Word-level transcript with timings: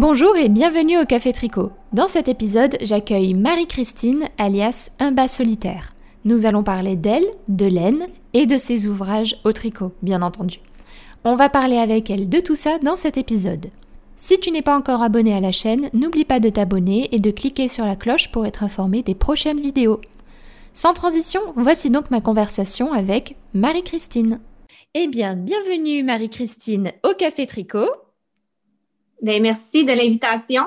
Bonjour 0.00 0.36
et 0.36 0.48
bienvenue 0.48 0.96
au 0.96 1.04
Café 1.04 1.32
Tricot. 1.32 1.72
Dans 1.92 2.06
cet 2.06 2.28
épisode, 2.28 2.78
j'accueille 2.82 3.34
Marie-Christine, 3.34 4.28
alias 4.38 4.90
Un 5.00 5.10
bas 5.10 5.26
solitaire. 5.26 5.92
Nous 6.24 6.46
allons 6.46 6.62
parler 6.62 6.94
d'elle, 6.94 7.26
de 7.48 7.66
laine 7.66 8.06
et 8.32 8.46
de 8.46 8.56
ses 8.58 8.86
ouvrages 8.86 9.40
au 9.42 9.50
tricot, 9.50 9.90
bien 10.02 10.22
entendu. 10.22 10.60
On 11.24 11.34
va 11.34 11.48
parler 11.48 11.78
avec 11.78 12.10
elle 12.10 12.28
de 12.28 12.38
tout 12.38 12.54
ça 12.54 12.78
dans 12.78 12.94
cet 12.94 13.16
épisode. 13.16 13.70
Si 14.14 14.38
tu 14.38 14.52
n'es 14.52 14.62
pas 14.62 14.78
encore 14.78 15.02
abonné 15.02 15.34
à 15.34 15.40
la 15.40 15.50
chaîne, 15.50 15.90
n'oublie 15.92 16.24
pas 16.24 16.38
de 16.38 16.48
t'abonner 16.48 17.08
et 17.10 17.18
de 17.18 17.32
cliquer 17.32 17.66
sur 17.66 17.84
la 17.84 17.96
cloche 17.96 18.30
pour 18.30 18.46
être 18.46 18.62
informé 18.62 19.02
des 19.02 19.16
prochaines 19.16 19.60
vidéos. 19.60 20.00
Sans 20.74 20.92
transition, 20.92 21.40
voici 21.56 21.90
donc 21.90 22.12
ma 22.12 22.20
conversation 22.20 22.92
avec 22.92 23.34
Marie-Christine. 23.52 24.38
Eh 24.94 25.08
bien, 25.08 25.34
bienvenue 25.34 26.04
Marie-Christine 26.04 26.92
au 27.02 27.14
Café 27.18 27.48
Tricot. 27.48 27.88
Ben, 29.22 29.42
merci 29.42 29.84
de 29.84 29.92
l'invitation. 29.92 30.64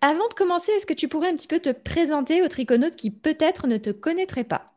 Avant 0.00 0.28
de 0.28 0.34
commencer, 0.34 0.72
est-ce 0.72 0.86
que 0.86 0.92
tu 0.92 1.08
pourrais 1.08 1.28
un 1.28 1.36
petit 1.36 1.46
peu 1.46 1.60
te 1.60 1.70
présenter 1.70 2.42
aux 2.42 2.48
triconautes 2.48 2.96
qui 2.96 3.10
peut-être 3.10 3.66
ne 3.66 3.78
te 3.78 3.90
connaîtraient 3.90 4.44
pas? 4.44 4.74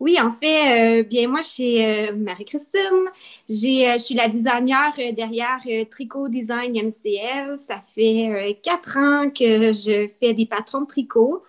Oui, 0.00 0.18
en 0.18 0.32
fait, 0.32 1.00
euh, 1.00 1.02
bien 1.02 1.28
moi, 1.28 1.42
je 1.42 1.48
suis 1.48 1.84
euh, 1.84 2.16
Marie-Christine. 2.16 2.80
Euh, 2.80 3.12
je 3.50 3.98
suis 3.98 4.14
la 4.14 4.28
designer 4.28 4.94
derrière 5.12 5.60
Tricot 5.90 6.28
Design 6.28 6.72
MCL. 6.72 7.58
Ça 7.58 7.84
fait 7.94 8.58
quatre 8.62 8.96
ans 8.96 9.28
que 9.28 9.74
je 9.74 10.08
fais 10.18 10.32
des 10.32 10.46
patrons 10.46 10.80
de 10.80 10.86
tricot. 10.86 11.44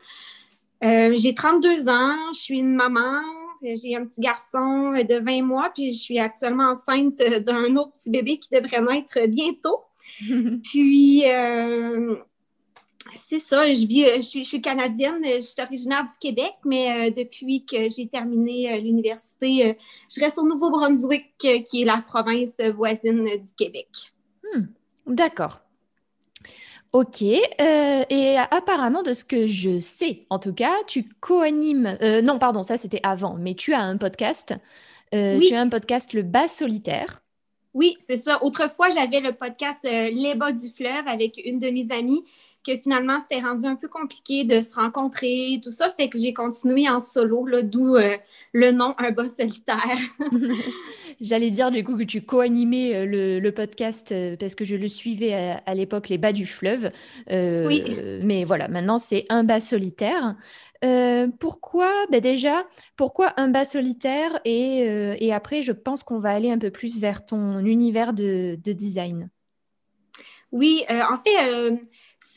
j'ai 0.81 1.34
32 1.34 1.88
ans, 1.88 2.34
je 2.34 2.40
suis 2.40 2.59
une 2.59 2.75
maman, 2.75 3.22
j'ai 3.62 3.95
un 3.95 4.06
petit 4.06 4.22
garçon 4.22 4.92
de 4.92 5.23
20 5.23 5.44
mois, 5.44 5.72
puis 5.73 5.94
je 5.94 6.00
suis 6.00 6.20
actuellement 6.20 6.72
enceinte 6.72 7.17
d'un 7.17 7.76
autre 7.76 7.92
petit 7.94 8.09
bébé 8.09 8.38
qui 8.38 8.50
devrait 8.52 8.81
naître 8.81 9.20
bientôt. 9.28 9.81
puis, 10.64 11.23
euh, 11.28 12.16
c'est 13.16 13.40
ça, 13.40 13.72
je, 13.72 13.86
vis, 13.86 14.06
je, 14.18 14.22
suis, 14.22 14.44
je 14.44 14.50
suis 14.50 14.62
canadienne, 14.62 15.22
je 15.23 15.40
suis 15.40 15.62
originaire 15.62 16.03
du 16.03 16.18
Québec, 16.20 16.53
mais 16.66 17.09
euh, 17.09 17.14
depuis 17.16 17.66
que 17.66 17.90
j'ai 17.90 18.08
terminé 18.08 18.73
euh, 18.73 18.78
l'université, 18.78 19.78
je 20.09 20.20
reste 20.20 20.38
au 20.40 20.48
Nouveau-Brunswick, 20.48 21.38
qui 21.38 21.81
est 21.81 21.86
la 21.86 22.03
province 22.06 22.59
voisine 22.75 23.25
du 23.25 23.53
Québec. 23.58 23.88
Hmm, 24.44 24.66
d'accord. 25.06 25.61
Ok, 26.94 27.22
et 27.22 28.38
apparemment 28.52 29.02
de 29.02 29.14
ce 29.14 29.23
que 29.23 29.47
je 29.47 29.80
sais, 29.80 30.25
en 30.30 30.39
tout 30.39 30.53
cas, 30.53 30.73
tu 30.88 31.08
co-animes, 31.22 31.97
non 32.23 32.38
pardon, 32.38 32.64
ça 32.64 32.78
c'était 32.78 33.00
avant, 33.03 33.36
mais 33.36 33.56
tu 33.56 33.73
as 33.73 33.81
un 33.81 33.95
podcast, 33.97 34.53
oui. 35.14 35.47
tu 35.47 35.56
as 35.56 35.62
un 35.62 35.69
podcast 35.69 36.14
Le 36.14 36.23
Bas 36.23 36.50
Solitaire. 36.50 37.22
Oui, 37.73 37.95
c'est 38.00 38.17
ça. 38.17 38.44
Autrefois, 38.44 38.89
j'avais 38.89 39.22
le 39.22 39.31
podcast 39.31 39.80
euh, 39.86 40.09
Les 40.09 40.36
bas 40.36 40.52
du 40.52 40.69
fleuve 40.72 41.08
avec 41.08 41.42
une 41.44 41.58
de 41.58 41.69
mes 41.69 41.92
amies 41.92 42.23
que 42.66 42.78
finalement, 42.78 43.20
c'était 43.22 43.42
rendu 43.42 43.66
un 43.66 43.76
peu 43.76 43.88
compliqué 43.88 44.44
de 44.44 44.62
se 44.62 44.73
rencontrer, 44.76 45.59
tout 45.64 45.72
ça. 45.72 45.90
Fait 45.98 46.09
que 46.09 46.17
j'ai 46.17 46.34
continué 46.34 46.90
en 46.90 47.00
solo, 47.00 47.45
d'où 47.62 47.95
euh, 47.95 48.18
le 48.53 48.72
nom 48.72 48.95
Un 48.98 49.12
bas 49.12 49.28
solitaire. 49.28 49.98
J'allais 51.22 51.50
dire 51.50 51.72
du 51.72 51.84
coup 51.84 51.98
que 51.98 52.03
tu 52.03 52.22
co-animais 52.22 52.95
euh, 52.95 53.40
le, 53.40 53.52
podcast 53.52 54.14
parce 54.40 54.56
que 54.56 54.66
je 54.66 54.76
le 54.76 54.88
suivais 54.88 55.34
à, 55.66 55.76
l'époque, 55.76 56.09
Les 56.09 56.18
bas 56.18 56.34
du 56.34 56.46
fleuve. 56.46 56.91
oui. 57.30 57.84
Mais 58.24 58.44
voilà, 58.44 58.68
maintenant, 58.68 58.97
c'est 58.97 59.25
Un 59.30 59.44
bas 59.44 59.59
solitaire. 59.59 60.35
Euh, 60.84 61.28
pourquoi 61.40 61.91
ben 62.09 62.22
Déjà, 62.22 62.66
pourquoi 62.96 63.34
un 63.38 63.50
bas 63.50 63.66
solitaire 63.66 64.40
euh, 64.47 65.16
et, 65.19 65.31
après, 65.31 65.62
je 65.62 65.72
pense 65.72 66.03
qu'on 66.03 66.19
va 66.19 66.31
aller 66.31 66.50
un 66.52 66.58
peu 66.58 66.72
plus 66.72 67.00
vers 67.00 67.25
ton 67.25 67.59
univers 67.59 68.14
de, 68.14 68.56
design? 68.56 69.30
Oui, 70.52 70.84
euh, 70.90 71.02
en 71.03 71.18
fait, 71.18 71.80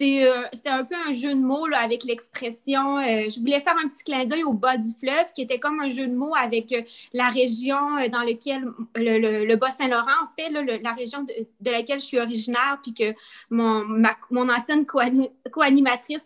euh, 0.00 0.42
c'était 0.52 0.70
un 0.70 0.84
peu 0.84 0.94
un 0.94 1.12
jeu 1.12 1.34
de 1.34 1.40
mots 1.40 1.66
avec 1.72 2.04
l'expression. 2.04 2.98
Euh, 2.98 3.28
je 3.28 3.38
voulais 3.38 3.60
faire 3.60 3.76
un 3.82 3.88
petit 3.88 4.04
clin 4.04 4.24
d'œil 4.24 4.44
au 4.44 4.52
bas 4.52 4.76
du 4.76 4.88
fleuve, 4.98 5.26
qui 5.34 5.42
était 5.42 5.58
comme 5.58 5.80
un 5.80 5.88
jeu 5.88 6.06
de 6.06 6.14
mots 6.14 6.34
avec 6.34 6.72
euh, 6.72 6.82
la 7.12 7.28
région 7.28 7.76
dans 8.10 8.22
laquelle 8.22 8.64
le, 8.96 9.54
Bas-Saint-Laurent, 9.56 10.24
en 10.24 10.28
fait, 10.36 10.50
la 10.82 10.92
région 10.92 11.22
de, 11.22 11.70
laquelle 11.70 12.00
je 12.00 12.06
suis 12.06 12.18
originaire, 12.18 12.78
puis 12.82 12.94
que 12.94 13.14
mon, 13.50 13.84
mon 14.30 14.48
ancienne 14.48 14.86
co-animatrice 14.86 16.24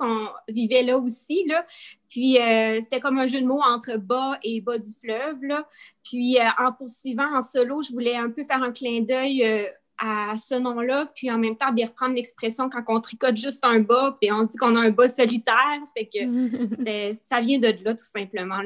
vivait 0.49 0.83
là 0.83 0.99
aussi. 0.99 1.45
Là. 1.47 1.67
Puis 2.09 2.39
c'était 2.81 3.01
comme 3.01 3.19
un 3.19 3.27
jeu 3.27 3.41
de 3.41 3.47
mots 3.47 3.63
entre 3.63 3.97
bas 3.97 4.39
et 4.43 4.61
bas 4.61 4.79
du 4.79 4.91
fleuve. 5.03 5.43
Là. 5.43 5.69
Puis 6.03 6.39
en 6.59 6.73
poursuivant 6.73 7.37
en 7.37 7.43
solo, 7.43 7.83
je 7.83 7.93
voulais 7.93 8.17
un 8.17 8.31
peu 8.31 8.45
faire 8.45 8.63
un 8.63 8.73
clin 8.73 9.03
d'œil 9.03 9.69
à 9.99 10.35
ce 10.39 10.55
nom-là, 10.55 11.11
puis 11.15 11.31
en 11.31 11.39
même 11.39 11.57
temps, 11.57 11.73
bien 11.73 11.87
reprendre 11.87 12.15
l'expression 12.15 12.69
quand 12.69 12.83
on 12.89 13.01
tricote 13.01 13.37
juste 13.37 13.65
un 13.65 13.81
bas, 13.81 14.17
puis 14.21 14.31
on 14.33 14.45
dit 14.45 14.57
qu'on 14.57 14.77
a 14.77 14.81
un 14.81 14.91
bas 14.91 15.09
solitaire. 15.09 15.81
Fait 15.97 16.07
que 16.07 17.15
ça 17.29 17.41
vient 17.41 17.59
de 17.59 17.75
là, 17.85 17.95
tout 17.95 18.05
simplement. 18.05 18.63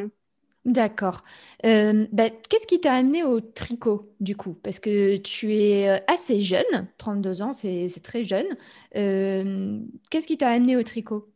D'accord. 0.65 1.25
Euh, 1.65 2.07
ben, 2.13 2.31
qu'est-ce 2.49 2.69
qui 2.69 2.81
t'a 2.81 2.95
amené 2.95 3.25
au 3.25 3.41
tricot, 3.41 4.15
du 4.21 4.37
coup? 4.37 4.55
Parce 4.63 4.79
que 4.79 5.17
tu 5.17 5.57
es 5.57 5.89
euh, 5.89 5.99
assez 6.07 6.43
jeune, 6.43 6.89
32 6.99 7.43
ans, 7.43 7.53
c'est 7.53 7.89
très 8.03 8.23
jeune. 8.23 8.47
Euh, 8.95 9.81
qu'est-ce 10.11 10.27
qui 10.27 10.39
t'a 10.39 10.51
amené 10.51 10.77
au 10.77 10.83
tricot? 10.85 11.29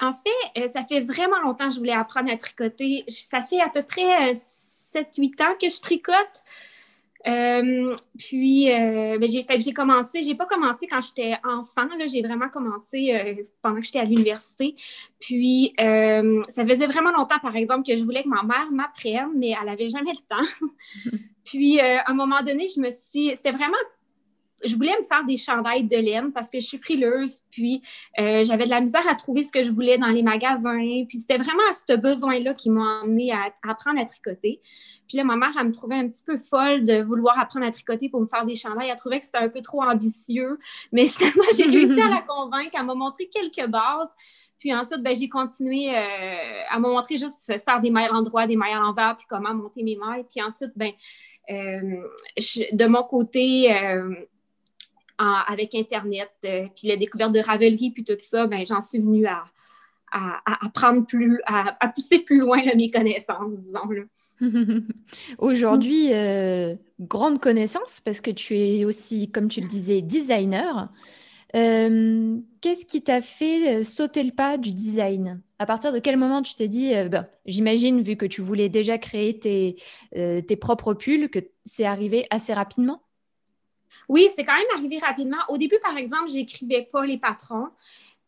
En 0.00 0.12
fait, 0.12 0.68
ça 0.68 0.84
fait 0.84 1.00
vraiment 1.00 1.40
longtemps 1.40 1.68
que 1.68 1.74
je 1.74 1.78
voulais 1.78 1.92
apprendre 1.92 2.30
à 2.30 2.36
tricoter. 2.36 3.04
Ça 3.08 3.42
fait 3.44 3.60
à 3.60 3.68
peu 3.68 3.82
près 3.82 4.34
7-8 4.34 5.42
ans 5.42 5.54
que 5.60 5.70
je 5.70 5.80
tricote. 5.80 6.42
Euh, 7.26 7.96
puis, 8.18 8.70
euh, 8.70 9.18
ben, 9.18 9.28
j'ai 9.28 9.42
fait 9.42 9.58
j'ai 9.60 9.72
commencé, 9.72 10.22
j'ai 10.22 10.34
pas 10.34 10.46
commencé 10.46 10.86
quand 10.86 11.00
j'étais 11.00 11.36
enfant, 11.44 11.88
j'ai 12.06 12.22
vraiment 12.22 12.48
commencé 12.48 13.14
euh, 13.14 13.42
pendant 13.62 13.76
que 13.76 13.82
j'étais 13.82 13.98
à 13.98 14.04
l'université. 14.04 14.76
Puis, 15.18 15.74
ça 15.78 16.66
faisait 16.66 16.86
vraiment 16.86 17.12
longtemps, 17.12 17.38
par 17.40 17.56
exemple, 17.56 17.86
que 17.86 17.96
je 17.96 18.04
voulais 18.04 18.22
que 18.22 18.28
ma 18.28 18.42
mère 18.42 18.70
m'apprenne, 18.70 19.32
mais 19.36 19.54
elle 19.60 19.68
avait 19.68 19.88
jamais 19.88 20.12
le 20.12 20.26
temps. 20.28 21.12
puis, 21.44 21.80
à 21.80 22.04
un 22.06 22.14
moment 22.14 22.42
donné, 22.42 22.68
je 22.74 22.80
me 22.80 22.90
suis, 22.90 23.30
c'était 23.34 23.52
vraiment 23.52 23.76
je 24.64 24.74
voulais 24.74 24.94
me 24.98 25.04
faire 25.04 25.24
des 25.24 25.36
chandails 25.36 25.84
de 25.84 25.96
laine 25.96 26.32
parce 26.32 26.50
que 26.50 26.60
je 26.60 26.66
suis 26.66 26.78
frileuse, 26.78 27.40
puis 27.50 27.82
j'avais 28.16 28.64
de 28.64 28.70
la 28.70 28.80
misère 28.80 29.06
à 29.08 29.14
trouver 29.14 29.42
ce 29.42 29.52
que 29.52 29.62
je 29.62 29.70
voulais 29.70 29.98
dans 29.98 30.08
les 30.08 30.22
magasins. 30.22 31.04
Puis 31.08 31.18
c'était 31.18 31.38
vraiment 31.38 31.62
ce 31.72 31.96
besoin-là 31.96 32.54
qui 32.54 32.70
m'a 32.70 33.00
amené 33.02 33.32
à, 33.32 33.52
apprendre 33.68 34.00
à 34.00 34.04
tricoter. 34.04 34.60
Puis 35.08 35.16
là, 35.16 35.24
ma 35.24 35.36
mère, 35.36 35.52
elle 35.58 35.68
me 35.68 35.72
trouvait 35.72 35.96
un 35.96 36.08
petit 36.08 36.24
peu 36.24 36.38
folle 36.38 36.84
de 36.84 37.00
vouloir 37.02 37.38
apprendre 37.38 37.66
à 37.66 37.70
tricoter 37.70 38.08
pour 38.08 38.20
me 38.20 38.26
faire 38.26 38.44
des 38.44 38.54
chandails. 38.54 38.88
Elle 38.88 38.96
trouvait 38.96 39.20
que 39.20 39.26
c'était 39.26 39.38
un 39.38 39.48
peu 39.48 39.62
trop 39.62 39.82
ambitieux. 39.82 40.58
Mais 40.92 41.06
finalement, 41.06 41.44
j'ai 41.56 41.64
réussi 41.64 42.00
à 42.00 42.08
la 42.08 42.22
convaincre. 42.28 42.70
Elle 42.74 42.86
m'a 42.86 42.94
montré 42.94 43.28
quelques 43.28 43.68
bases. 43.68 44.10
Puis 44.58 44.74
ensuite, 44.74 45.02
ben, 45.02 45.14
j'ai 45.14 45.28
continué 45.28 45.90
euh, 45.94 46.62
à 46.70 46.78
me 46.78 46.88
montrer 46.88 47.18
juste 47.18 47.38
faire 47.46 47.80
des 47.80 47.90
mailles 47.90 48.10
en 48.10 48.22
droit, 48.22 48.46
des 48.46 48.56
mailles 48.56 48.76
en 48.76 48.82
l'envers, 48.82 49.16
puis 49.16 49.26
comment 49.28 49.54
monter 49.54 49.82
mes 49.82 49.96
mailles. 49.96 50.24
Puis 50.28 50.42
ensuite, 50.42 50.72
ben, 50.74 50.90
euh, 51.50 52.08
de 52.72 52.86
mon 52.86 53.02
côté, 53.02 53.70
euh, 55.20 55.24
avec 55.46 55.74
Internet, 55.74 56.30
puis 56.42 56.88
la 56.88 56.96
découverte 56.96 57.32
de 57.32 57.40
Ravelry, 57.40 57.90
puis 57.90 58.04
tout 58.04 58.16
ça, 58.20 58.46
ben, 58.46 58.64
j'en 58.66 58.80
suis 58.80 58.98
venue 58.98 59.26
à, 59.26 59.44
à, 60.12 60.58
plus, 61.06 61.40
à, 61.46 61.88
pousser 61.88 62.20
plus 62.20 62.38
loin 62.38 62.58
mes 62.74 62.90
connaissances, 62.90 63.54
disons. 63.58 63.88
Là. 63.90 64.02
Aujourd'hui, 65.38 66.12
euh, 66.12 66.74
grande 67.00 67.40
connaissance 67.40 68.00
parce 68.04 68.20
que 68.20 68.30
tu 68.30 68.58
es 68.58 68.84
aussi, 68.84 69.30
comme 69.30 69.48
tu 69.48 69.60
le 69.60 69.68
disais, 69.68 70.02
designer. 70.02 70.90
Euh, 71.54 72.36
qu'est-ce 72.60 72.84
qui 72.84 73.02
t'a 73.02 73.22
fait 73.22 73.80
euh, 73.80 73.84
sauter 73.84 74.22
le 74.22 74.32
pas 74.32 74.58
du 74.58 74.74
design? 74.74 75.40
À 75.58 75.64
partir 75.64 75.92
de 75.92 76.00
quel 76.00 76.16
moment 76.16 76.42
tu 76.42 76.54
t'es 76.54 76.68
dit, 76.68 76.92
ben, 77.10 77.26
j'imagine, 77.46 78.02
vu 78.02 78.16
que 78.16 78.26
tu 78.26 78.42
voulais 78.42 78.68
déjà 78.68 78.98
créer 78.98 79.38
tes, 79.38 79.76
tes 80.12 80.56
propres 80.56 80.92
pulls, 80.92 81.30
que 81.30 81.38
c'est 81.64 81.86
arrivé 81.86 82.26
assez 82.28 82.52
rapidement? 82.52 83.00
Oui, 84.08 84.28
c'est 84.34 84.44
quand 84.44 84.56
même 84.56 84.64
arrivé 84.74 84.98
rapidement. 84.98 85.38
Au 85.48 85.58
début, 85.58 85.78
par 85.82 85.96
exemple, 85.96 86.28
j'écrivais 86.28 86.88
pas 86.90 87.04
les 87.04 87.18
patrons. 87.18 87.68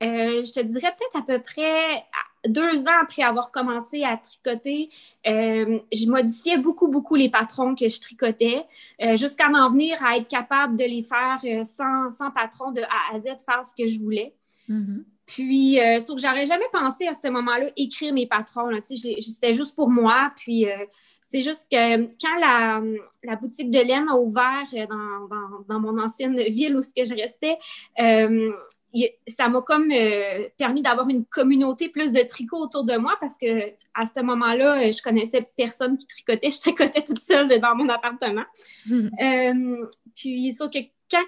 je 0.01 0.53
te 0.53 0.61
dirais 0.61 0.95
peut-être 0.97 1.17
à 1.17 1.23
peu 1.23 1.43
près 1.43 2.05
deux 2.47 2.83
ans 2.83 3.03
après 3.03 3.23
avoir 3.23 3.51
commencé 3.51 4.05
à 4.05 4.17
tricoter, 4.17 4.91
euh, 5.27 5.79
je 5.93 6.07
modifiais 6.07 6.59
beaucoup, 6.59 6.89
beaucoup 6.89 7.15
les 7.15 7.29
patrons 7.29 7.75
que 7.75 7.89
je 7.89 8.01
tricotais, 8.01 8.65
euh, 9.03 9.17
jusqu'à 9.17 9.49
en 9.49 9.71
venir 9.71 10.03
à 10.05 10.17
être 10.17 10.29
capable 10.29 10.77
de 10.77 10.85
les 10.85 11.03
faire 11.03 11.39
euh, 11.45 11.65
sans, 11.65 12.11
sans, 12.13 12.31
patron 12.31 12.71
de 12.73 12.83
A 12.83 13.17
à 13.17 13.21
Z, 13.21 13.25
faire 13.45 13.65
ce 13.65 13.75
que 13.77 13.89
je 13.89 13.99
voulais. 13.99 14.35
Mm-hmm. 14.69 15.05
Puis, 15.27 15.79
sauf 16.07 16.17
que 16.17 16.23
j'aurais 16.23 16.47
jamais 16.47 16.65
pensé 16.73 17.07
à 17.07 17.13
ce 17.13 17.29
moment-là 17.29 17.71
écrire 17.77 18.15
mes 18.15 18.27
patrons. 18.27 18.71
C'était 18.83 19.53
juste 19.53 19.75
pour 19.75 19.91
moi. 19.91 20.33
Puis, 20.37 20.65
c'est 21.31 21.43
juste 21.43 21.67
que 21.71 22.07
quand 22.21 22.39
la, 22.41 22.83
la, 23.25 23.37
boutique 23.37 23.71
de 23.71 23.81
laine 23.81 24.09
a 24.09 24.17
ouvert 24.17 24.67
dans, 24.89 25.27
dans, 25.29 25.65
dans 25.69 25.81
mon 25.81 25.99
ancienne 25.99 26.37
ville 26.37 26.77
où 26.77 26.81
ce 26.81 26.89
que 26.89 27.05
je 27.05 27.15
restais, 27.15 27.59
ça 29.27 29.49
m'a 29.49 29.61
comme 29.61 29.91
euh, 29.93 30.49
permis 30.57 30.83
d'avoir 30.83 31.09
une 31.09 31.25
communauté 31.25 31.89
plus 31.89 32.13
de 32.13 32.21
tricot 32.21 32.59
autour 32.59 32.85
de 32.85 32.97
moi 32.97 33.17
parce 33.21 33.37
que 33.37 33.71
à 33.95 34.07
ce 34.07 34.21
moment-là, 34.23 34.81
euh, 34.81 34.93
je 34.93 35.03
connaissais 35.03 35.47
personne 35.57 35.97
qui 35.97 36.07
tricotait. 36.07 36.51
Je 36.59 36.61
tricotais 36.61 37.03
toute 37.03 37.23
seule 37.23 37.61
dans 37.61 37.75
mon 37.75 37.89
appartement. 37.89 38.45
Euh, 38.91 39.87
puis, 40.17 40.53
sauf 40.53 40.71
que 40.71 40.79
quand, 41.11 41.25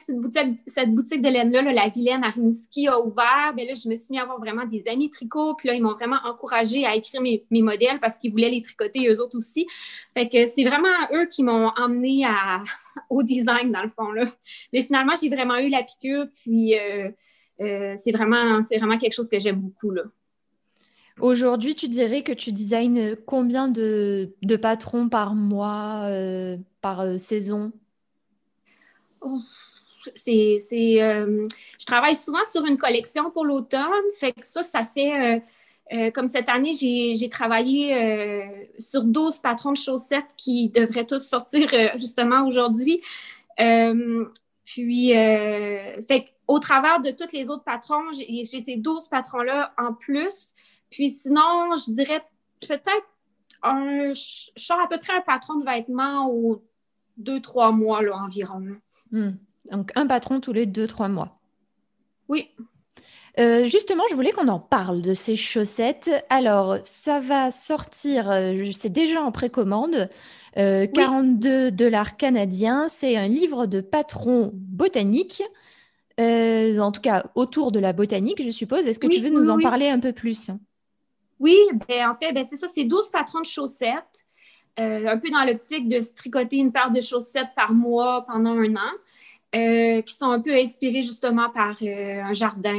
cette, 0.00 0.94
boutique, 0.94 1.22
de 1.22 1.28
laine-là, 1.28 1.62
la 1.62 1.88
Vilaine 1.88 2.24
à 2.24 2.28
a 2.28 3.00
ouvert, 3.00 3.54
ben 3.56 3.66
là, 3.66 3.74
je 3.74 3.88
me 3.88 3.96
suis 3.96 4.08
mis 4.10 4.18
à 4.18 4.22
avoir 4.22 4.38
vraiment 4.38 4.66
des 4.66 4.86
amis 4.88 5.08
tricot. 5.08 5.54
Puis 5.54 5.68
là, 5.68 5.74
ils 5.74 5.82
m'ont 5.82 5.94
vraiment 5.94 6.18
encouragée 6.24 6.84
à 6.84 6.94
écrire 6.94 7.22
mes, 7.22 7.44
modèles 7.50 7.98
parce 8.00 8.18
qu'ils 8.18 8.32
voulaient 8.32 8.50
les 8.50 8.62
tricoter 8.62 9.08
eux 9.08 9.20
autres 9.20 9.36
aussi. 9.36 9.66
Fait 10.14 10.28
que 10.28 10.46
c'est 10.46 10.64
vraiment 10.64 10.88
eux 11.12 11.26
qui 11.26 11.42
m'ont 11.42 11.70
emmené 11.76 12.26
à, 12.26 12.62
au 13.10 13.22
design, 13.22 13.72
dans 13.72 13.82
le 13.82 13.88
fond. 13.90 14.10
Là. 14.10 14.26
Mais 14.72 14.82
finalement, 14.82 15.14
j'ai 15.20 15.28
vraiment 15.28 15.56
eu 15.56 15.68
la 15.68 15.82
piqûre. 15.82 16.26
Puis 16.34 16.78
euh, 16.78 17.08
euh, 17.62 17.94
c'est 17.96 18.12
vraiment, 18.12 18.62
quelque 18.98 19.14
chose 19.14 19.28
que 19.28 19.38
j'aime 19.38 19.60
beaucoup. 19.60 19.90
Là. 19.90 20.02
Aujourd'hui, 21.18 21.74
tu 21.74 21.88
dirais 21.88 22.22
que 22.22 22.32
tu 22.32 22.52
designes 22.52 23.16
combien 23.26 23.68
de, 23.68 24.34
de 24.42 24.56
patrons 24.56 25.08
par 25.08 25.34
mois, 25.34 26.02
euh, 26.04 26.58
par 26.82 27.18
saison? 27.18 27.72
C'est, 30.14 31.02
euh, 31.02 31.44
je 31.78 31.86
travaille 31.86 32.16
souvent 32.16 32.44
sur 32.50 32.64
une 32.64 32.78
collection 32.78 33.30
pour 33.30 33.44
l'automne, 33.44 33.82
fait 34.18 34.32
que 34.32 34.46
ça, 34.46 34.62
ça 34.62 34.84
fait, 34.84 35.36
euh, 35.36 35.40
euh, 35.92 36.10
comme 36.10 36.28
cette 36.28 36.48
année, 36.48 36.74
j'ai, 36.74 37.28
travaillé 37.28 38.44
sur 38.78 39.04
12 39.04 39.38
patrons 39.38 39.72
de 39.72 39.76
chaussettes 39.76 40.34
qui 40.36 40.68
devraient 40.68 41.06
tous 41.06 41.20
sortir 41.26 41.68
justement 41.96 42.46
aujourd'hui. 42.46 43.00
puis, 44.64 45.10
fait 45.12 46.24
au 46.48 46.58
travers 46.60 47.00
de 47.00 47.10
tous 47.10 47.32
les 47.32 47.50
autres 47.50 47.64
patrons, 47.64 48.12
j'ai, 48.12 48.44
ces 48.44 48.76
12 48.76 49.08
patrons-là 49.08 49.72
en 49.78 49.94
plus. 49.94 50.52
Puis 50.90 51.10
sinon, 51.10 51.74
je 51.76 51.92
dirais 51.92 52.22
peut-être 52.60 53.08
un, 53.62 54.12
je 54.12 54.72
à 54.72 54.86
peu 54.88 54.98
près 54.98 55.14
un 55.14 55.20
patron 55.20 55.56
de 55.56 55.64
vêtements 55.64 56.30
aux 56.30 56.62
deux, 57.16 57.40
trois 57.40 57.72
mois 57.72 58.02
là, 58.02 58.16
environ. 58.16 58.78
Hmm. 59.10 59.32
Donc 59.70 59.92
un 59.94 60.06
patron 60.06 60.40
tous 60.40 60.52
les 60.52 60.66
deux, 60.66 60.86
trois 60.86 61.08
mois. 61.08 61.38
Oui. 62.28 62.50
Euh, 63.38 63.66
justement, 63.66 64.04
je 64.08 64.14
voulais 64.14 64.32
qu'on 64.32 64.48
en 64.48 64.58
parle 64.58 65.02
de 65.02 65.12
ces 65.12 65.36
chaussettes. 65.36 66.10
Alors, 66.30 66.78
ça 66.84 67.20
va 67.20 67.50
sortir, 67.50 68.30
euh, 68.30 68.64
c'est 68.72 68.88
déjà 68.88 69.22
en 69.22 69.30
précommande, 69.30 70.08
42 70.54 71.48
euh, 71.48 71.70
dollars 71.70 72.16
canadiens. 72.16 72.88
C'est 72.88 73.16
un 73.16 73.28
livre 73.28 73.66
de 73.66 73.82
patron 73.82 74.50
botanique, 74.54 75.42
en 76.18 76.92
tout 76.92 77.02
cas 77.02 77.26
autour 77.34 77.72
de 77.72 77.78
la 77.78 77.92
botanique, 77.92 78.42
je 78.42 78.50
suppose. 78.50 78.86
Est-ce 78.86 78.98
que 78.98 79.06
tu 79.06 79.20
veux 79.20 79.28
nous 79.28 79.50
en 79.50 79.58
parler 79.58 79.88
un 79.88 80.00
peu 80.00 80.12
plus? 80.12 80.50
Oui, 81.38 81.56
ben, 81.86 82.08
en 82.08 82.14
fait, 82.14 82.32
ben, 82.32 82.46
c'est 82.48 82.56
ça, 82.56 82.68
c'est 82.74 82.84
12 82.84 83.10
patrons 83.10 83.40
de 83.40 83.46
chaussettes. 83.46 84.25
Euh, 84.78 85.06
un 85.06 85.16
peu 85.16 85.30
dans 85.30 85.42
l'optique 85.44 85.88
de 85.88 86.00
se 86.00 86.12
tricoter 86.12 86.56
une 86.56 86.70
paire 86.70 86.90
de 86.90 87.00
chaussettes 87.00 87.54
par 87.56 87.72
mois 87.72 88.26
pendant 88.26 88.50
un 88.50 88.76
an, 88.76 88.92
euh, 89.54 90.02
qui 90.02 90.14
sont 90.14 90.30
un 90.30 90.40
peu 90.40 90.52
inspirés 90.52 91.02
justement 91.02 91.48
par 91.48 91.78
euh, 91.82 92.20
un 92.22 92.34
jardin, 92.34 92.74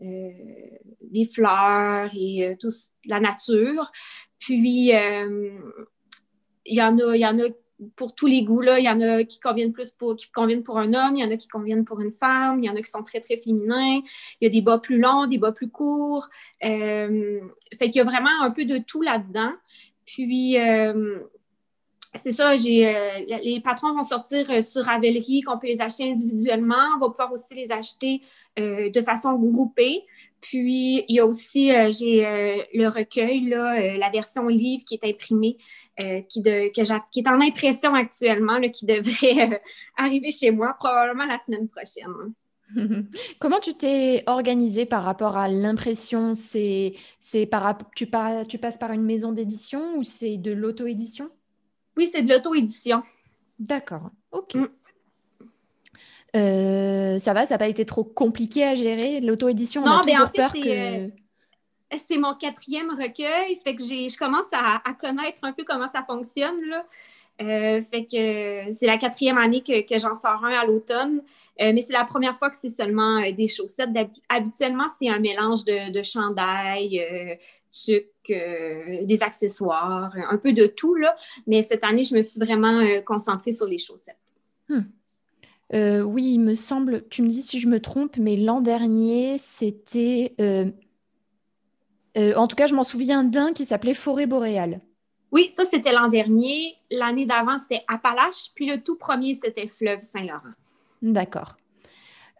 des 0.00 1.26
fleurs 1.32 2.10
et 2.14 2.56
tout 2.58 2.70
la 3.04 3.20
nature. 3.20 3.92
Puis, 4.38 4.92
il 4.92 5.54
y 6.66 6.82
en 6.82 6.98
a, 6.98 7.16
y 7.16 7.26
en 7.26 7.38
a 7.38 7.44
pour 7.96 8.14
tous 8.14 8.26
les 8.26 8.42
goûts, 8.44 8.60
là, 8.60 8.78
il 8.78 8.84
y 8.84 8.88
en 8.88 9.00
a 9.00 9.24
qui 9.24 9.40
conviennent 9.40 9.72
plus 9.72 9.90
pour, 9.90 10.16
qui 10.16 10.30
conviennent 10.30 10.62
pour 10.62 10.78
un 10.78 10.94
homme, 10.94 11.16
il 11.16 11.20
y 11.20 11.24
en 11.24 11.30
a 11.30 11.36
qui 11.36 11.48
conviennent 11.48 11.84
pour 11.84 12.00
une 12.00 12.12
femme, 12.12 12.62
il 12.62 12.66
y 12.66 12.70
en 12.70 12.76
a 12.76 12.82
qui 12.82 12.90
sont 12.90 13.02
très, 13.02 13.20
très 13.20 13.36
féminins, 13.36 14.00
il 14.40 14.44
y 14.44 14.46
a 14.46 14.50
des 14.50 14.62
bas 14.62 14.78
plus 14.78 14.98
longs, 14.98 15.26
des 15.26 15.38
bas 15.38 15.52
plus 15.52 15.68
courts. 15.68 16.28
fait 16.60 17.40
qu'il 17.80 17.96
y 17.96 18.00
a 18.00 18.04
vraiment 18.04 18.42
un 18.42 18.50
peu 18.50 18.64
de 18.64 18.78
tout 18.78 19.02
là-dedans. 19.02 19.52
Puis, 20.12 20.58
euh, 20.58 21.20
c'est 22.14 22.32
ça, 22.32 22.54
j'ai, 22.56 22.94
euh, 22.94 23.38
les 23.42 23.60
patrons 23.60 23.94
vont 23.94 24.02
sortir 24.02 24.50
euh, 24.50 24.62
sur 24.62 24.84
Ravelry, 24.84 25.40
qu'on 25.40 25.58
peut 25.58 25.68
les 25.68 25.80
acheter 25.80 26.10
individuellement. 26.10 26.84
On 26.96 27.00
va 27.00 27.08
pouvoir 27.08 27.32
aussi 27.32 27.54
les 27.54 27.72
acheter 27.72 28.20
de 28.58 29.00
façon 29.00 29.32
groupée. 29.34 30.02
Puis, 30.42 31.04
il 31.08 31.16
y 31.16 31.20
a 31.20 31.24
aussi, 31.24 31.68
j'ai 31.92 32.20
le 32.74 32.88
recueil, 32.88 33.48
là, 33.48 33.96
la 33.96 34.10
version 34.10 34.48
livre 34.48 34.84
qui 34.84 34.94
est 35.00 35.04
imprimée, 35.04 35.56
qui, 36.28 36.42
de, 36.42 36.68
que 36.68 37.10
qui 37.10 37.20
est 37.20 37.28
en 37.28 37.40
impression 37.40 37.94
actuellement, 37.94 38.60
qui 38.68 38.84
devrait 38.84 39.62
arriver 39.96 40.30
chez 40.30 40.50
moi 40.50 40.74
probablement 40.78 41.24
la 41.24 41.38
semaine 41.38 41.68
prochaine. 41.68 42.34
Comment 43.38 43.60
tu 43.60 43.74
t'es 43.74 44.22
organisée 44.26 44.86
par 44.86 45.04
rapport 45.04 45.36
à 45.36 45.48
l'impression? 45.48 46.34
C'est, 46.34 46.94
c'est 47.20 47.46
par, 47.46 47.78
tu, 47.94 48.08
tu 48.48 48.58
passes 48.58 48.78
par 48.78 48.92
une 48.92 49.02
maison 49.02 49.32
d'édition 49.32 49.96
ou 49.96 50.02
c'est 50.02 50.36
de 50.36 50.52
l'auto-édition? 50.52 51.30
Oui, 51.96 52.08
c'est 52.12 52.22
de 52.22 52.32
l'auto-édition. 52.32 53.02
D'accord, 53.58 54.10
ok. 54.30 54.54
Mm. 54.54 54.66
Euh, 56.34 57.18
ça 57.18 57.34
va, 57.34 57.44
ça 57.44 57.54
n'a 57.54 57.58
pas 57.58 57.68
été 57.68 57.84
trop 57.84 58.04
compliqué 58.04 58.64
à 58.64 58.74
gérer? 58.74 59.20
L'auto-édition 59.20 59.84
Non, 59.84 60.02
mais 60.06 60.16
en 60.16 60.28
fait, 60.28 60.48
c'est, 60.54 60.78
euh, 60.78 61.08
c'est 61.98 62.16
mon 62.16 62.34
quatrième 62.34 62.90
recueil, 62.90 63.56
fait 63.62 63.76
que 63.76 63.82
je 63.82 64.16
commence 64.16 64.50
à, 64.52 64.80
à, 64.88 64.94
connaître 64.94 65.40
un 65.42 65.52
peu 65.52 65.64
comment 65.64 65.88
ça 65.92 66.02
fonctionne. 66.04 66.60
Là. 66.70 66.86
Euh, 67.40 67.80
fait 67.80 68.04
que 68.04 68.72
c'est 68.72 68.86
la 68.86 68.98
quatrième 68.98 69.38
année 69.38 69.62
que, 69.62 69.98
j'en 69.98 70.14
sors 70.14 70.44
un 70.44 70.52
à 70.52 70.64
l'automne. 70.64 71.22
Euh, 71.60 71.72
mais 71.74 71.82
c'est 71.82 71.92
la 71.92 72.04
première 72.04 72.36
fois 72.36 72.50
que 72.50 72.56
c'est 72.56 72.70
seulement 72.70 73.18
euh, 73.18 73.32
des 73.32 73.48
chaussettes. 73.48 73.90
Habituellement, 74.28 74.86
c'est 74.98 75.08
un 75.08 75.18
mélange 75.18 75.64
de, 75.64 75.90
de 75.92 76.02
chandail, 76.02 77.04
des 77.86 79.22
accessoires, 79.22 80.14
un 80.30 80.36
peu 80.36 80.52
de 80.52 80.66
tout. 80.66 80.94
Là. 80.94 81.16
Mais 81.46 81.62
cette 81.62 81.84
année, 81.84 82.04
je 82.04 82.14
me 82.14 82.22
suis 82.22 82.40
vraiment 82.40 82.82
concentrée 83.04 83.52
sur 83.52 83.66
les 83.66 83.78
chaussettes. 83.78 84.16
Hmm. 84.68 84.82
oui, 86.04 86.34
il 86.34 86.40
me 86.40 86.54
semble, 86.54 87.06
tu 87.08 87.22
me 87.22 87.28
dis 87.28 87.42
si 87.42 87.58
je 87.58 87.68
me 87.68 87.80
trompe, 87.80 88.16
mais 88.18 88.36
l'an 88.36 88.60
dernier, 88.60 89.36
c'était... 89.38 90.34
en 92.16 92.46
tout 92.46 92.56
cas, 92.56 92.66
je 92.66 92.74
m'en 92.74 92.84
souviens 92.84 93.24
d'un 93.24 93.52
qui 93.52 93.64
s'appelait 93.64 93.94
Forêt 93.94 94.26
boréale. 94.26 94.80
Oui, 95.32 95.50
ça, 95.50 95.64
c'était 95.64 95.92
l'an 95.92 96.08
dernier. 96.08 96.76
L'année 96.90 97.24
d'avant, 97.24 97.58
c'était 97.58 97.82
Appalaches. 97.88 98.52
Puis 98.54 98.66
le 98.66 98.82
tout 98.82 98.96
premier, 98.96 99.38
c'était 99.42 99.66
Fleuve 99.66 100.00
Saint-Laurent. 100.00 100.52
D'accord. 101.00 101.56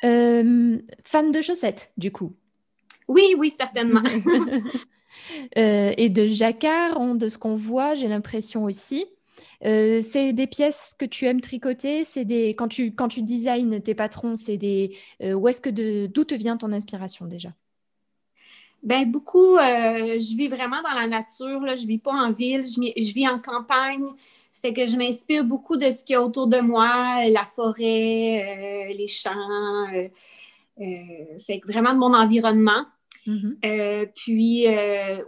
Euh, 0.05 0.79
fan 1.03 1.33
de 1.33 1.43
chaussettes, 1.43 1.93
du 1.97 2.13
coup. 2.13 2.35
Oui, 3.09 3.35
oui, 3.37 3.51
certainement. 3.51 4.03
Euh, 5.59 5.93
et 5.99 6.09
de 6.09 6.27
jacquard, 6.27 6.99
de 7.17 7.29
ce 7.29 7.37
qu'on 7.37 7.55
voit, 7.55 7.95
j'ai 7.95 8.09
l'impression 8.09 8.65
aussi. 8.65 9.05
Euh, 9.63 10.01
c'est 10.01 10.33
des 10.33 10.47
pièces 10.47 10.97
que 10.99 11.05
tu 11.05 11.27
aimes 11.27 11.43
tricoter, 11.43 12.03
c'est 12.05 12.25
des 12.25 12.49
quand 12.55 12.67
tu 12.67 12.95
quand 12.95 13.09
tu 13.09 13.23
designs 13.23 13.79
tes 13.83 13.95
patrons, 13.95 14.37
c'est 14.37 14.57
des 14.57 14.97
où 15.23 15.47
est-ce 15.49 15.61
que 15.61 15.69
de 15.69 16.07
d'où 16.07 16.25
te 16.25 16.35
vient 16.35 16.57
ton 16.57 16.73
inspiration 16.73 17.27
déjà? 17.27 17.51
Ben 18.83 19.11
beaucoup, 19.11 19.57
euh, 19.57 20.19
je 20.19 20.37
vis 20.37 20.49
vraiment 20.49 20.83
dans 20.83 20.99
la 20.99 21.07
nature, 21.07 21.61
là. 21.61 21.77
je 21.77 21.87
vis 21.87 21.99
pas 21.99 22.13
en 22.13 22.33
ville, 22.33 22.65
je, 22.67 23.13
vis 23.13 23.29
en 23.29 23.39
campagne. 23.39 24.07
Fait 24.61 24.73
que 24.73 24.87
je 24.87 24.97
m'inspire 24.97 25.45
beaucoup 25.45 25.77
de 25.77 25.91
ce 25.91 26.05
qu'il 26.05 26.15
y 26.15 26.17
a 26.17 26.23
autour 26.23 26.47
de 26.47 26.59
moi, 26.59 27.25
la 27.29 27.45
forêt, 27.57 28.89
euh, 28.89 28.95
les 28.95 29.07
champs, 29.09 29.87
euh, 29.95 30.09
fait 31.47 31.61
que 31.61 31.71
vraiment 31.71 31.93
de 31.93 31.99
mon 31.99 32.15
environnement. 32.15 32.85
Mm-hmm. 33.25 34.09
puis 34.17 34.67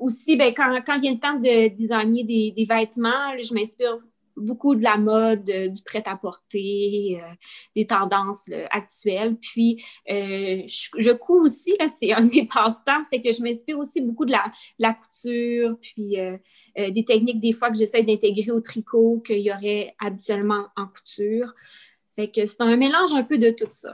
aussi, 0.00 0.36
ben, 0.36 0.52
quand, 0.52 0.80
quand 0.84 0.98
vient 0.98 1.12
le 1.12 1.20
temps 1.20 1.38
de 1.38 1.68
designer 1.68 2.24
des, 2.24 2.50
des 2.50 2.64
vêtements, 2.64 3.38
je 3.40 3.54
m'inspire 3.54 4.00
beaucoup 4.36 4.74
de 4.74 4.82
la 4.82 4.96
mode, 4.96 5.48
euh, 5.48 5.68
du 5.68 5.82
prêt-à-porter, 5.82 7.20
euh, 7.22 7.34
des 7.76 7.86
tendances 7.86 8.44
actuelles. 8.70 9.36
Puis, 9.36 9.82
euh, 10.10 10.62
je, 10.66 11.12
couds 11.12 11.44
aussi, 11.44 11.76
c'est 11.98 12.12
un 12.12 12.24
des 12.24 12.46
passe-temps, 12.52 13.02
c'est 13.10 13.22
que 13.22 13.32
je 13.32 13.42
m'inspire 13.42 13.78
aussi 13.78 14.00
beaucoup 14.00 14.24
de 14.24 14.32
la, 14.32 14.44
la 14.78 14.94
couture, 14.94 15.78
puis 15.80 16.16
des 16.76 17.04
techniques 17.04 17.38
des 17.38 17.52
fois 17.52 17.70
que 17.70 17.78
j'essaie 17.78 18.02
d'intégrer 18.02 18.50
au 18.50 18.60
tricot 18.60 19.22
qu'il 19.24 19.38
y 19.38 19.52
aurait 19.52 19.94
habituellement 20.00 20.66
en 20.76 20.86
couture. 20.86 21.54
Fait 22.16 22.30
que 22.30 22.46
c'est 22.46 22.60
un 22.60 22.76
mélange 22.76 23.12
un 23.14 23.22
peu 23.22 23.38
de 23.38 23.50
tout 23.50 23.66
ça. 23.70 23.92